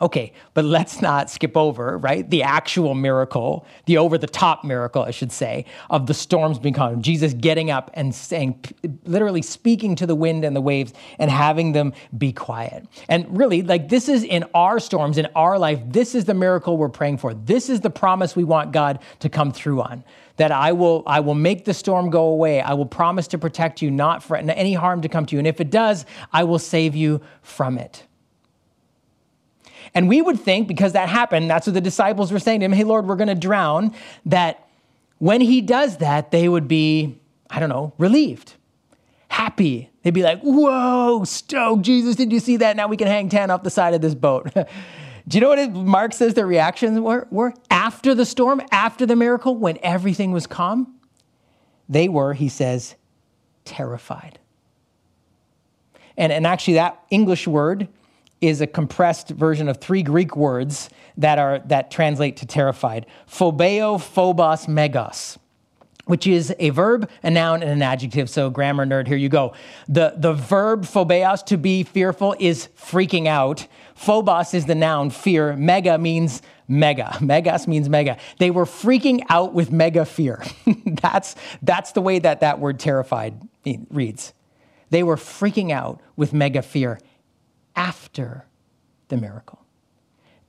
Okay, 0.00 0.32
but 0.54 0.64
let's 0.64 1.02
not 1.02 1.28
skip 1.28 1.56
over, 1.56 1.98
right? 1.98 2.28
The 2.30 2.44
actual 2.44 2.94
miracle, 2.94 3.66
the 3.86 3.98
over 3.98 4.16
the 4.16 4.28
top 4.28 4.62
miracle, 4.62 5.02
I 5.02 5.10
should 5.10 5.32
say, 5.32 5.64
of 5.90 6.06
the 6.06 6.14
storms 6.14 6.60
being 6.60 6.74
calm. 6.74 7.02
Jesus 7.02 7.34
getting 7.34 7.72
up 7.72 7.90
and 7.94 8.14
saying, 8.14 8.64
literally 9.04 9.42
speaking 9.42 9.96
to 9.96 10.06
the 10.06 10.14
wind 10.14 10.44
and 10.44 10.54
the 10.54 10.60
waves 10.60 10.92
and 11.18 11.32
having 11.32 11.72
them 11.72 11.92
be 12.16 12.32
quiet. 12.32 12.86
And 13.08 13.36
really, 13.36 13.62
like 13.62 13.88
this 13.88 14.08
is 14.08 14.22
in 14.22 14.44
our 14.54 14.78
storms, 14.78 15.18
in 15.18 15.26
our 15.34 15.58
life, 15.58 15.80
this 15.84 16.14
is 16.14 16.26
the 16.26 16.34
miracle 16.34 16.76
we're 16.76 16.88
praying 16.88 17.18
for. 17.18 17.34
This 17.34 17.68
is 17.68 17.80
the 17.80 17.90
promise 17.90 18.36
we 18.36 18.44
want 18.44 18.70
God 18.70 19.00
to 19.18 19.28
come 19.28 19.50
through 19.50 19.82
on. 19.82 20.04
That 20.36 20.52
I 20.52 20.70
will, 20.70 21.02
I 21.08 21.18
will 21.18 21.34
make 21.34 21.64
the 21.64 21.74
storm 21.74 22.10
go 22.10 22.26
away. 22.26 22.60
I 22.60 22.74
will 22.74 22.86
promise 22.86 23.26
to 23.28 23.38
protect 23.38 23.82
you, 23.82 23.90
not 23.90 24.22
for 24.22 24.36
any 24.36 24.74
harm 24.74 25.02
to 25.02 25.08
come 25.08 25.26
to 25.26 25.34
you. 25.34 25.40
And 25.40 25.48
if 25.48 25.60
it 25.60 25.70
does, 25.70 26.06
I 26.32 26.44
will 26.44 26.60
save 26.60 26.94
you 26.94 27.20
from 27.42 27.78
it. 27.78 28.04
And 29.94 30.08
we 30.08 30.22
would 30.22 30.40
think, 30.40 30.68
because 30.68 30.92
that 30.92 31.08
happened, 31.08 31.50
that's 31.50 31.66
what 31.66 31.74
the 31.74 31.80
disciples 31.80 32.32
were 32.32 32.38
saying 32.38 32.60
to 32.60 32.66
him, 32.66 32.72
hey, 32.72 32.84
Lord, 32.84 33.06
we're 33.06 33.16
going 33.16 33.28
to 33.28 33.34
drown, 33.34 33.94
that 34.26 34.68
when 35.18 35.40
he 35.40 35.60
does 35.60 35.98
that, 35.98 36.30
they 36.30 36.48
would 36.48 36.68
be, 36.68 37.18
I 37.50 37.60
don't 37.60 37.68
know, 37.68 37.92
relieved, 37.98 38.54
happy. 39.28 39.90
They'd 40.02 40.14
be 40.14 40.22
like, 40.22 40.40
whoa, 40.42 41.24
stoked, 41.24 41.82
Jesus, 41.82 42.16
did 42.16 42.32
you 42.32 42.40
see 42.40 42.58
that? 42.58 42.76
Now 42.76 42.86
we 42.86 42.96
can 42.96 43.08
hang 43.08 43.28
10 43.28 43.50
off 43.50 43.62
the 43.62 43.70
side 43.70 43.94
of 43.94 44.00
this 44.00 44.14
boat. 44.14 44.52
Do 45.28 45.36
you 45.36 45.42
know 45.42 45.50
what 45.50 45.72
Mark 45.72 46.14
says 46.14 46.32
their 46.32 46.46
reactions 46.46 46.98
were, 46.98 47.28
were? 47.30 47.52
After 47.70 48.14
the 48.14 48.24
storm, 48.24 48.62
after 48.72 49.04
the 49.04 49.14
miracle, 49.14 49.54
when 49.54 49.78
everything 49.82 50.32
was 50.32 50.46
calm? 50.46 50.94
They 51.86 52.08
were, 52.08 52.32
he 52.32 52.48
says, 52.48 52.94
terrified. 53.66 54.38
And, 56.16 56.32
and 56.32 56.46
actually, 56.46 56.74
that 56.74 57.02
English 57.10 57.46
word 57.46 57.88
is 58.40 58.60
a 58.60 58.66
compressed 58.66 59.30
version 59.30 59.68
of 59.68 59.78
three 59.78 60.02
Greek 60.02 60.36
words 60.36 60.90
that, 61.16 61.38
are, 61.38 61.58
that 61.66 61.90
translate 61.90 62.36
to 62.38 62.46
terrified 62.46 63.06
phobeo, 63.28 64.00
phobos, 64.00 64.68
megas, 64.68 65.38
which 66.06 66.26
is 66.26 66.54
a 66.58 66.70
verb, 66.70 67.10
a 67.22 67.30
noun, 67.30 67.62
and 67.62 67.70
an 67.70 67.82
adjective. 67.82 68.30
So, 68.30 68.48
grammar 68.48 68.86
nerd, 68.86 69.06
here 69.06 69.16
you 69.16 69.28
go. 69.28 69.54
The, 69.88 70.14
the 70.16 70.32
verb 70.32 70.84
phobeos, 70.84 71.44
to 71.46 71.58
be 71.58 71.82
fearful, 71.82 72.34
is 72.38 72.68
freaking 72.76 73.26
out. 73.26 73.66
Phobos 73.94 74.54
is 74.54 74.66
the 74.66 74.74
noun, 74.74 75.10
fear. 75.10 75.54
Mega 75.56 75.98
means 75.98 76.40
mega. 76.68 77.18
Megas 77.20 77.66
means 77.66 77.88
mega. 77.88 78.16
They 78.38 78.50
were 78.50 78.64
freaking 78.64 79.22
out 79.28 79.52
with 79.52 79.72
mega 79.72 80.04
fear. 80.04 80.42
that's, 80.86 81.34
that's 81.62 81.92
the 81.92 82.00
way 82.00 82.20
that 82.20 82.40
that 82.40 82.60
word 82.60 82.78
terrified 82.78 83.34
reads. 83.90 84.32
They 84.90 85.02
were 85.02 85.16
freaking 85.16 85.72
out 85.72 86.00
with 86.16 86.32
mega 86.32 86.62
fear 86.62 87.00
after 87.78 88.44
the 89.06 89.16
miracle. 89.16 89.64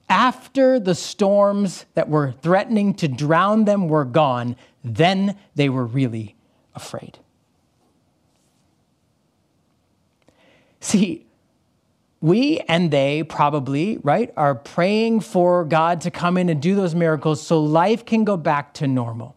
After 0.10 0.80
the 0.80 0.96
storms 0.96 1.86
that 1.94 2.10
were 2.10 2.32
threatening 2.32 2.96
to 2.96 3.08
drown 3.08 3.66
them 3.66 3.88
were 3.88 4.04
gone, 4.04 4.56
then 4.84 5.38
they 5.54 5.70
were 5.70 5.86
really 5.86 6.36
afraid. 6.74 7.20
See, 10.80 11.28
we 12.20 12.62
and 12.62 12.90
they 12.90 13.22
probably, 13.22 14.00
right, 14.02 14.34
are 14.36 14.56
praying 14.56 15.20
for 15.20 15.64
God 15.64 16.02
to 16.02 16.12
come 16.12 16.36
in 16.36 16.50
and 16.50 16.60
do 16.60 16.74
those 16.74 16.96
miracles 16.96 17.46
so 17.46 17.62
life 17.62 18.06
can 18.06 18.24
go 18.24 18.38
back 18.38 18.74
to 18.76 18.88
normal. 18.88 19.36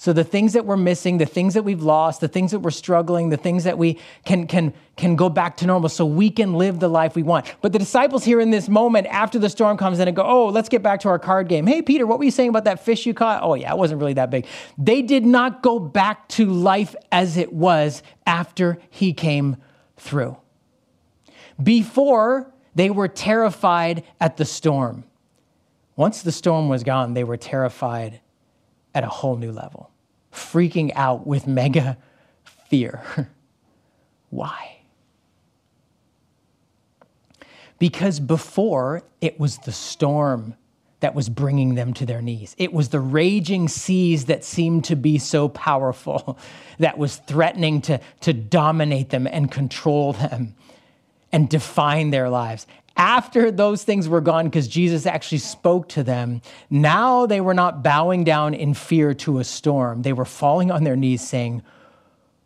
So 0.00 0.14
the 0.14 0.24
things 0.24 0.54
that 0.54 0.64
we're 0.64 0.78
missing, 0.78 1.18
the 1.18 1.26
things 1.26 1.52
that 1.52 1.62
we've 1.62 1.82
lost, 1.82 2.22
the 2.22 2.28
things 2.28 2.52
that 2.52 2.60
we're 2.60 2.70
struggling, 2.70 3.28
the 3.28 3.36
things 3.36 3.64
that 3.64 3.76
we 3.76 3.98
can, 4.24 4.46
can, 4.46 4.72
can 4.96 5.14
go 5.14 5.28
back 5.28 5.58
to 5.58 5.66
normal 5.66 5.90
so 5.90 6.06
we 6.06 6.30
can 6.30 6.54
live 6.54 6.80
the 6.80 6.88
life 6.88 7.14
we 7.14 7.22
want. 7.22 7.54
But 7.60 7.74
the 7.74 7.78
disciples 7.78 8.24
here 8.24 8.40
in 8.40 8.50
this 8.50 8.66
moment, 8.66 9.08
after 9.08 9.38
the 9.38 9.50
storm 9.50 9.76
comes 9.76 9.98
in 9.98 10.08
and 10.08 10.16
go, 10.16 10.22
oh, 10.22 10.46
let's 10.46 10.70
get 10.70 10.82
back 10.82 11.00
to 11.00 11.10
our 11.10 11.18
card 11.18 11.48
game. 11.48 11.66
Hey, 11.66 11.82
Peter, 11.82 12.06
what 12.06 12.18
were 12.18 12.24
you 12.24 12.30
saying 12.30 12.48
about 12.48 12.64
that 12.64 12.82
fish 12.82 13.04
you 13.04 13.12
caught? 13.12 13.42
Oh, 13.42 13.52
yeah, 13.52 13.72
it 13.72 13.76
wasn't 13.76 14.00
really 14.00 14.14
that 14.14 14.30
big. 14.30 14.46
They 14.78 15.02
did 15.02 15.26
not 15.26 15.62
go 15.62 15.78
back 15.78 16.28
to 16.28 16.46
life 16.46 16.96
as 17.12 17.36
it 17.36 17.52
was 17.52 18.02
after 18.24 18.78
he 18.88 19.12
came 19.12 19.58
through. 19.98 20.38
Before, 21.62 22.50
they 22.74 22.88
were 22.88 23.08
terrified 23.08 24.04
at 24.18 24.38
the 24.38 24.46
storm. 24.46 25.04
Once 25.94 26.22
the 26.22 26.32
storm 26.32 26.70
was 26.70 26.84
gone, 26.84 27.12
they 27.12 27.22
were 27.22 27.36
terrified 27.36 28.22
at 28.94 29.04
a 29.04 29.08
whole 29.08 29.36
new 29.36 29.52
level. 29.52 29.90
freaking 30.32 30.92
out 30.94 31.26
with 31.26 31.46
mega 31.46 31.98
fear. 32.68 33.02
Why? 34.30 34.78
Because 37.80 38.20
before 38.20 39.02
it 39.20 39.40
was 39.40 39.58
the 39.58 39.72
storm 39.72 40.54
that 41.00 41.14
was 41.14 41.28
bringing 41.28 41.74
them 41.74 41.92
to 41.94 42.06
their 42.06 42.22
knees. 42.22 42.54
It 42.58 42.72
was 42.72 42.90
the 42.90 43.00
raging 43.00 43.68
seas 43.68 44.26
that 44.26 44.44
seemed 44.44 44.84
to 44.84 44.96
be 44.96 45.18
so 45.18 45.48
powerful, 45.48 46.38
that 46.78 46.98
was 46.98 47.16
threatening 47.16 47.80
to, 47.82 48.00
to 48.20 48.32
dominate 48.32 49.10
them 49.10 49.26
and 49.26 49.50
control 49.50 50.12
them 50.12 50.54
and 51.32 51.48
define 51.48 52.10
their 52.10 52.28
lives. 52.28 52.66
After 52.96 53.50
those 53.50 53.82
things 53.84 54.08
were 54.08 54.20
gone, 54.20 54.46
because 54.46 54.68
Jesus 54.68 55.06
actually 55.06 55.38
spoke 55.38 55.88
to 55.90 56.02
them, 56.02 56.42
now 56.68 57.26
they 57.26 57.40
were 57.40 57.54
not 57.54 57.82
bowing 57.82 58.24
down 58.24 58.52
in 58.52 58.74
fear 58.74 59.14
to 59.14 59.38
a 59.38 59.44
storm. 59.44 60.02
They 60.02 60.12
were 60.12 60.24
falling 60.24 60.70
on 60.70 60.84
their 60.84 60.96
knees 60.96 61.26
saying, 61.26 61.62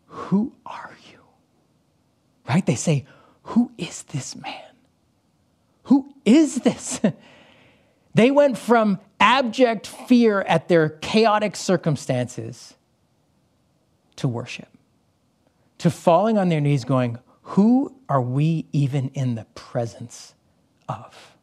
Who 0.05 0.53
are 0.65 0.95
you? 1.11 1.19
Right? 2.47 2.65
They 2.65 2.75
say, 2.75 3.05
Who 3.43 3.71
is 3.77 4.03
this 4.03 4.35
man? 4.35 4.63
Who 5.83 6.13
is 6.23 6.55
this? 6.55 7.01
They 8.15 8.31
went 8.31 8.57
from 8.57 9.01
abject 9.19 9.87
fear 9.87 10.39
at 10.39 10.69
their 10.69 10.87
chaotic 10.87 11.57
circumstances 11.57 12.75
to 14.15 14.29
worship, 14.29 14.69
to 15.79 15.91
falling 15.91 16.37
on 16.37 16.47
their 16.47 16.61
knees, 16.61 16.85
going, 16.85 17.19
Who 17.41 17.93
are 18.07 18.21
we 18.21 18.67
even 18.71 19.09
in 19.09 19.35
the 19.35 19.43
presence 19.53 20.33
of? 20.87 21.35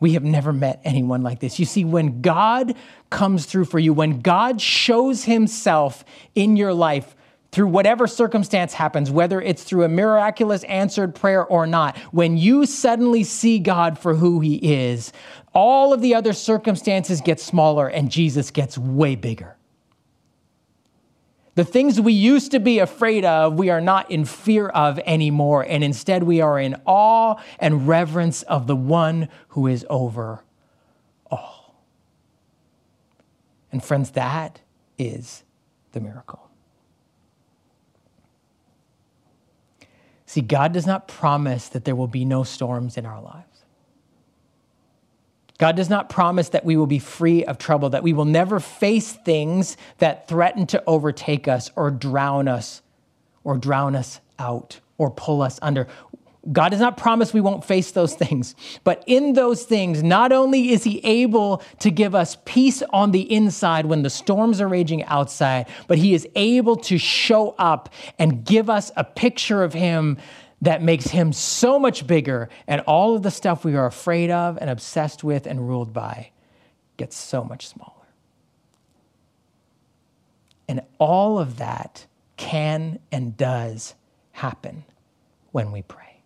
We 0.00 0.14
have 0.14 0.24
never 0.24 0.52
met 0.52 0.80
anyone 0.82 1.22
like 1.22 1.40
this. 1.40 1.58
You 1.58 1.66
see, 1.66 1.84
when 1.84 2.22
God 2.22 2.74
comes 3.10 3.44
through 3.44 3.66
for 3.66 3.78
you, 3.78 3.92
when 3.92 4.20
God 4.20 4.60
shows 4.60 5.24
himself 5.24 6.04
in 6.34 6.56
your 6.56 6.72
life, 6.72 7.14
through 7.52 7.66
whatever 7.66 8.06
circumstance 8.06 8.72
happens, 8.74 9.10
whether 9.10 9.40
it's 9.40 9.64
through 9.64 9.84
a 9.84 9.88
miraculous 9.88 10.62
answered 10.64 11.14
prayer 11.14 11.44
or 11.44 11.66
not, 11.66 11.96
when 12.12 12.36
you 12.36 12.64
suddenly 12.64 13.24
see 13.24 13.58
God 13.58 13.98
for 13.98 14.14
who 14.14 14.40
He 14.40 14.56
is, 14.56 15.12
all 15.52 15.92
of 15.92 16.00
the 16.00 16.14
other 16.14 16.32
circumstances 16.32 17.20
get 17.20 17.40
smaller 17.40 17.88
and 17.88 18.10
Jesus 18.10 18.50
gets 18.50 18.78
way 18.78 19.16
bigger. 19.16 19.56
The 21.56 21.64
things 21.64 22.00
we 22.00 22.12
used 22.12 22.52
to 22.52 22.60
be 22.60 22.78
afraid 22.78 23.24
of, 23.24 23.54
we 23.54 23.70
are 23.70 23.80
not 23.80 24.10
in 24.10 24.24
fear 24.24 24.68
of 24.68 24.98
anymore, 25.00 25.62
and 25.68 25.82
instead 25.82 26.22
we 26.22 26.40
are 26.40 26.58
in 26.58 26.80
awe 26.86 27.36
and 27.58 27.88
reverence 27.88 28.42
of 28.42 28.66
the 28.66 28.76
one 28.76 29.28
who 29.48 29.66
is 29.66 29.84
over 29.90 30.44
all. 31.30 31.84
And 33.72 33.82
friends, 33.82 34.12
that 34.12 34.60
is 34.96 35.42
the 35.92 36.00
miracle. 36.00 36.50
See, 40.26 40.40
God 40.42 40.72
does 40.72 40.86
not 40.86 41.08
promise 41.08 41.68
that 41.70 41.84
there 41.84 41.96
will 41.96 42.06
be 42.06 42.24
no 42.24 42.44
storms 42.44 42.96
in 42.96 43.04
our 43.04 43.20
lives. 43.20 43.49
God 45.60 45.76
does 45.76 45.90
not 45.90 46.08
promise 46.08 46.48
that 46.48 46.64
we 46.64 46.78
will 46.78 46.86
be 46.86 46.98
free 46.98 47.44
of 47.44 47.58
trouble, 47.58 47.90
that 47.90 48.02
we 48.02 48.14
will 48.14 48.24
never 48.24 48.60
face 48.60 49.12
things 49.12 49.76
that 49.98 50.26
threaten 50.26 50.66
to 50.68 50.82
overtake 50.86 51.48
us 51.48 51.70
or 51.76 51.90
drown 51.90 52.48
us 52.48 52.80
or 53.44 53.58
drown 53.58 53.94
us 53.94 54.22
out 54.38 54.80
or 54.96 55.10
pull 55.10 55.42
us 55.42 55.58
under. 55.60 55.86
God 56.50 56.70
does 56.70 56.80
not 56.80 56.96
promise 56.96 57.34
we 57.34 57.42
won't 57.42 57.62
face 57.62 57.90
those 57.90 58.14
things, 58.14 58.54
but 58.84 59.04
in 59.06 59.34
those 59.34 59.64
things, 59.64 60.02
not 60.02 60.32
only 60.32 60.70
is 60.70 60.84
He 60.84 61.00
able 61.00 61.62
to 61.80 61.90
give 61.90 62.14
us 62.14 62.38
peace 62.46 62.82
on 62.94 63.10
the 63.10 63.30
inside 63.30 63.84
when 63.84 64.00
the 64.00 64.08
storms 64.08 64.62
are 64.62 64.68
raging 64.68 65.04
outside, 65.04 65.68
but 65.86 65.98
He 65.98 66.14
is 66.14 66.26
able 66.36 66.76
to 66.76 66.96
show 66.96 67.54
up 67.58 67.92
and 68.18 68.46
give 68.46 68.70
us 68.70 68.90
a 68.96 69.04
picture 69.04 69.62
of 69.62 69.74
Him 69.74 70.16
that 70.62 70.82
makes 70.82 71.06
him 71.06 71.32
so 71.32 71.78
much 71.78 72.06
bigger, 72.06 72.48
and 72.66 72.82
all 72.82 73.16
of 73.16 73.22
the 73.22 73.30
stuff 73.30 73.64
we 73.64 73.76
are 73.76 73.86
afraid 73.86 74.30
of 74.30 74.58
and 74.58 74.68
obsessed 74.68 75.24
with 75.24 75.46
and 75.46 75.68
ruled 75.68 75.92
by 75.92 76.30
gets 76.96 77.16
so 77.16 77.42
much 77.42 77.66
smaller. 77.66 77.94
And 80.68 80.82
all 80.98 81.38
of 81.38 81.56
that 81.58 82.06
can 82.36 83.00
and 83.10 83.36
does 83.36 83.94
happen 84.32 84.84
when 85.50 85.72
we 85.72 85.82
pray. 85.82 86.20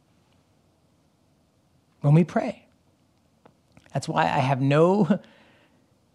When 2.00 2.12
we 2.12 2.24
pray. 2.24 2.66
That's 3.92 4.08
why 4.08 4.24
I 4.24 4.40
have 4.40 4.60
no 4.60 5.20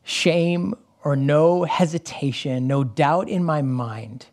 shame 0.03 0.75
or 1.03 1.15
no 1.15 1.63
hesitation, 1.63 2.67
no 2.67 2.83
doubt 2.83 3.29
in 3.29 3.43
my 3.43 3.61
mind 3.61 4.25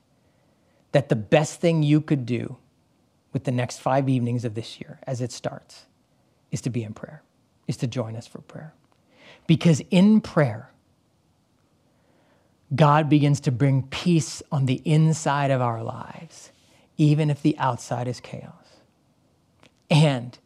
that 0.92 1.09
the 1.09 1.16
best 1.16 1.61
thing 1.61 1.83
you 1.83 2.01
could 2.01 2.27
do 2.27 2.57
with 3.37 3.44
the 3.44 3.53
next 3.53 3.81
five 3.81 4.09
evenings 4.09 4.46
of 4.46 4.55
this 4.55 4.81
year 4.81 4.99
as 5.07 5.20
it 5.20 5.31
starts 5.31 5.85
is 6.51 6.62
to 6.62 6.70
be 6.70 6.83
in 6.83 6.94
prayer, 6.94 7.22
is 7.66 7.77
to 7.77 7.87
join 7.87 8.16
us 8.16 8.27
for 8.27 8.38
prayer. 8.38 8.72
Because 9.46 9.83
in 9.90 10.22
prayer, 10.22 10.70
God 12.75 13.11
begins 13.11 13.40
to 13.40 13.53
bring 13.53 13.83
peace 13.88 14.42
on 14.51 14.64
the 14.64 14.81
inside 14.87 15.51
of 15.51 15.61
our 15.61 15.83
lives, 15.83 16.51
even 16.96 17.29
if 17.29 17.42
the 17.42 17.59
outside 17.59 18.09
is 18.09 18.20
chaos. 18.20 18.79
And 19.90 20.38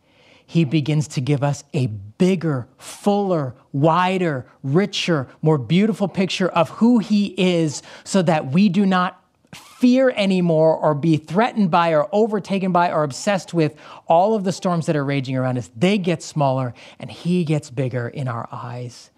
he 0.45 0.65
begins 0.65 1.07
to 1.07 1.21
give 1.21 1.45
us 1.45 1.63
a 1.73 1.87
bigger, 1.87 2.67
fuller, 2.77 3.55
wider, 3.71 4.47
richer, 4.65 5.29
more 5.43 5.59
beautiful 5.59 6.09
picture 6.09 6.49
of 6.49 6.71
who 6.71 6.99
he 6.99 7.27
is 7.39 7.85
so 8.03 8.21
that 8.23 8.51
we 8.51 8.69
do 8.69 8.85
not 8.85 9.20
fear 9.55 10.11
anymore 10.11 10.77
or 10.77 10.95
be 10.95 11.17
threatened 11.17 11.71
by 11.71 11.93
or 11.93 12.09
overtaken 12.13 12.73
by 12.73 12.93
or 12.93 13.03
obsessed 13.03 13.53
with 13.53 13.75
all 14.07 14.35
of 14.35 14.45
the 14.45 14.53
storms 14.53 14.87
that 14.87 14.97
are 14.97 15.05
raging 15.05 15.37
around 15.37 15.59
us. 15.59 15.71
They 15.77 15.99
get 15.99 16.23
smaller 16.23 16.75
and 16.99 17.11
He 17.11 17.45
gets 17.45 17.71
bigger 17.71 18.09
in 18.09 18.29
our 18.29 18.49
eyes 18.53 19.11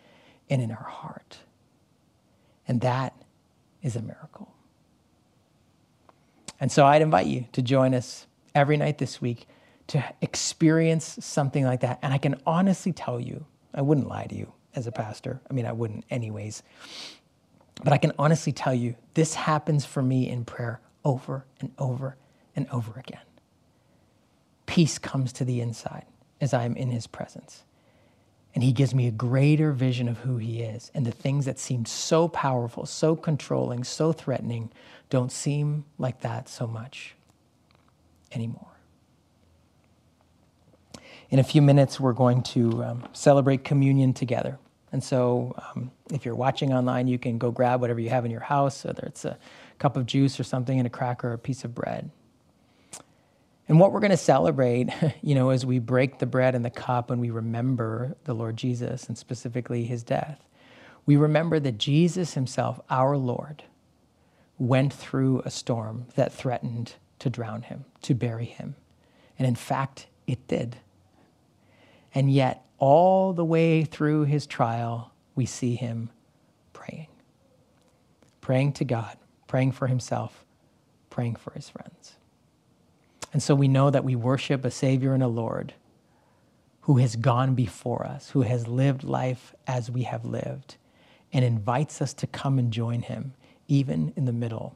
and 0.48 0.62
in 0.62 0.70
our 0.70 0.76
heart. 0.84 1.38
And 2.66 2.80
that 2.80 3.14
is 3.82 3.96
a 3.96 4.02
miracle. 4.02 4.54
And 6.60 6.70
so 6.70 6.86
I'd 6.86 7.02
invite 7.02 7.26
you 7.26 7.46
to 7.52 7.62
join 7.62 7.92
us 7.92 8.26
every 8.54 8.76
night 8.76 8.98
this 8.98 9.20
week 9.20 9.48
to 9.88 10.02
experience 10.20 11.18
something 11.20 11.64
like 11.64 11.80
that. 11.80 11.98
And 12.02 12.14
I 12.14 12.18
can 12.18 12.40
honestly 12.46 12.92
tell 12.92 13.18
you, 13.18 13.44
I 13.74 13.82
wouldn't 13.82 14.08
lie 14.08 14.26
to 14.26 14.34
you 14.34 14.52
as 14.74 14.86
a 14.86 14.92
pastor. 14.92 15.40
I 15.50 15.54
mean, 15.54 15.66
I 15.66 15.72
wouldn't, 15.72 16.04
anyways. 16.08 16.62
But 17.82 17.92
I 17.92 17.98
can 17.98 18.12
honestly 18.18 18.52
tell 18.52 18.74
you, 18.74 18.94
this 19.14 19.34
happens 19.34 19.84
for 19.84 20.02
me 20.02 20.28
in 20.28 20.44
prayer 20.44 20.80
over 21.04 21.44
and 21.60 21.72
over 21.78 22.16
and 22.54 22.68
over 22.70 22.98
again. 22.98 23.22
Peace 24.66 24.98
comes 24.98 25.32
to 25.34 25.44
the 25.44 25.60
inside 25.60 26.04
as 26.40 26.54
I 26.54 26.64
am 26.64 26.76
in 26.76 26.90
his 26.90 27.06
presence. 27.06 27.64
And 28.54 28.62
he 28.62 28.72
gives 28.72 28.94
me 28.94 29.06
a 29.06 29.10
greater 29.10 29.72
vision 29.72 30.08
of 30.08 30.18
who 30.18 30.36
he 30.36 30.60
is. 30.60 30.90
And 30.94 31.06
the 31.06 31.12
things 31.12 31.46
that 31.46 31.58
seem 31.58 31.86
so 31.86 32.28
powerful, 32.28 32.84
so 32.84 33.16
controlling, 33.16 33.82
so 33.84 34.12
threatening 34.12 34.70
don't 35.08 35.32
seem 35.32 35.84
like 35.98 36.20
that 36.20 36.48
so 36.48 36.66
much 36.66 37.14
anymore. 38.32 38.68
In 41.30 41.38
a 41.38 41.44
few 41.44 41.62
minutes, 41.62 41.98
we're 41.98 42.12
going 42.12 42.42
to 42.42 42.84
um, 42.84 43.08
celebrate 43.14 43.64
communion 43.64 44.12
together. 44.12 44.58
And 44.92 45.02
so, 45.02 45.54
um, 45.74 45.90
if 46.12 46.24
you're 46.24 46.34
watching 46.34 46.72
online, 46.72 47.08
you 47.08 47.18
can 47.18 47.38
go 47.38 47.50
grab 47.50 47.80
whatever 47.80 47.98
you 47.98 48.10
have 48.10 48.26
in 48.26 48.30
your 48.30 48.40
house, 48.40 48.84
whether 48.84 49.02
it's 49.04 49.24
a 49.24 49.38
cup 49.78 49.96
of 49.96 50.06
juice 50.06 50.38
or 50.38 50.44
something, 50.44 50.78
and 50.78 50.86
a 50.86 50.90
cracker 50.90 51.30
or 51.30 51.32
a 51.32 51.38
piece 51.38 51.64
of 51.64 51.74
bread. 51.74 52.10
And 53.68 53.80
what 53.80 53.92
we're 53.92 54.00
going 54.00 54.10
to 54.10 54.18
celebrate, 54.18 54.90
you 55.22 55.34
know, 55.34 55.50
as 55.50 55.64
we 55.64 55.78
break 55.78 56.18
the 56.18 56.26
bread 56.26 56.54
and 56.54 56.64
the 56.64 56.70
cup 56.70 57.10
and 57.10 57.20
we 57.20 57.30
remember 57.30 58.16
the 58.24 58.34
Lord 58.34 58.56
Jesus 58.56 59.06
and 59.08 59.16
specifically 59.16 59.84
his 59.84 60.02
death, 60.02 60.44
we 61.06 61.16
remember 61.16 61.58
that 61.58 61.78
Jesus 61.78 62.34
himself, 62.34 62.80
our 62.90 63.16
Lord, 63.16 63.64
went 64.58 64.92
through 64.92 65.40
a 65.40 65.50
storm 65.50 66.06
that 66.14 66.32
threatened 66.32 66.94
to 67.18 67.30
drown 67.30 67.62
him, 67.62 67.84
to 68.02 68.14
bury 68.14 68.44
him. 68.44 68.76
And 69.38 69.48
in 69.48 69.54
fact, 69.54 70.06
it 70.26 70.46
did. 70.46 70.76
And 72.14 72.30
yet, 72.30 72.64
all 72.82 73.32
the 73.32 73.44
way 73.44 73.84
through 73.84 74.24
his 74.24 74.44
trial, 74.44 75.12
we 75.36 75.46
see 75.46 75.76
him 75.76 76.10
praying. 76.72 77.06
Praying 78.40 78.72
to 78.72 78.84
God, 78.84 79.16
praying 79.46 79.70
for 79.70 79.86
himself, 79.86 80.44
praying 81.08 81.36
for 81.36 81.52
his 81.52 81.68
friends. 81.68 82.16
And 83.32 83.40
so 83.40 83.54
we 83.54 83.68
know 83.68 83.90
that 83.90 84.02
we 84.02 84.16
worship 84.16 84.64
a 84.64 84.70
Savior 84.72 85.14
and 85.14 85.22
a 85.22 85.28
Lord 85.28 85.74
who 86.80 86.96
has 86.96 87.14
gone 87.14 87.54
before 87.54 88.04
us, 88.04 88.30
who 88.30 88.42
has 88.42 88.66
lived 88.66 89.04
life 89.04 89.54
as 89.68 89.88
we 89.88 90.02
have 90.02 90.24
lived, 90.24 90.74
and 91.32 91.44
invites 91.44 92.02
us 92.02 92.12
to 92.14 92.26
come 92.26 92.58
and 92.58 92.72
join 92.72 93.02
him, 93.02 93.34
even 93.68 94.12
in 94.16 94.24
the 94.24 94.32
middle 94.32 94.74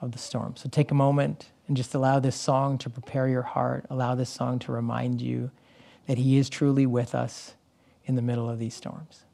of 0.00 0.12
the 0.12 0.18
storm. 0.18 0.56
So 0.56 0.70
take 0.70 0.90
a 0.90 0.94
moment 0.94 1.50
and 1.68 1.76
just 1.76 1.94
allow 1.94 2.18
this 2.18 2.36
song 2.36 2.78
to 2.78 2.88
prepare 2.88 3.28
your 3.28 3.42
heart, 3.42 3.84
allow 3.90 4.14
this 4.14 4.30
song 4.30 4.58
to 4.60 4.72
remind 4.72 5.20
you 5.20 5.50
that 6.10 6.18
He 6.18 6.38
is 6.38 6.50
truly 6.50 6.86
with 6.86 7.14
us 7.14 7.54
in 8.04 8.16
the 8.16 8.20
middle 8.20 8.50
of 8.50 8.58
these 8.58 8.74
storms. 8.74 9.26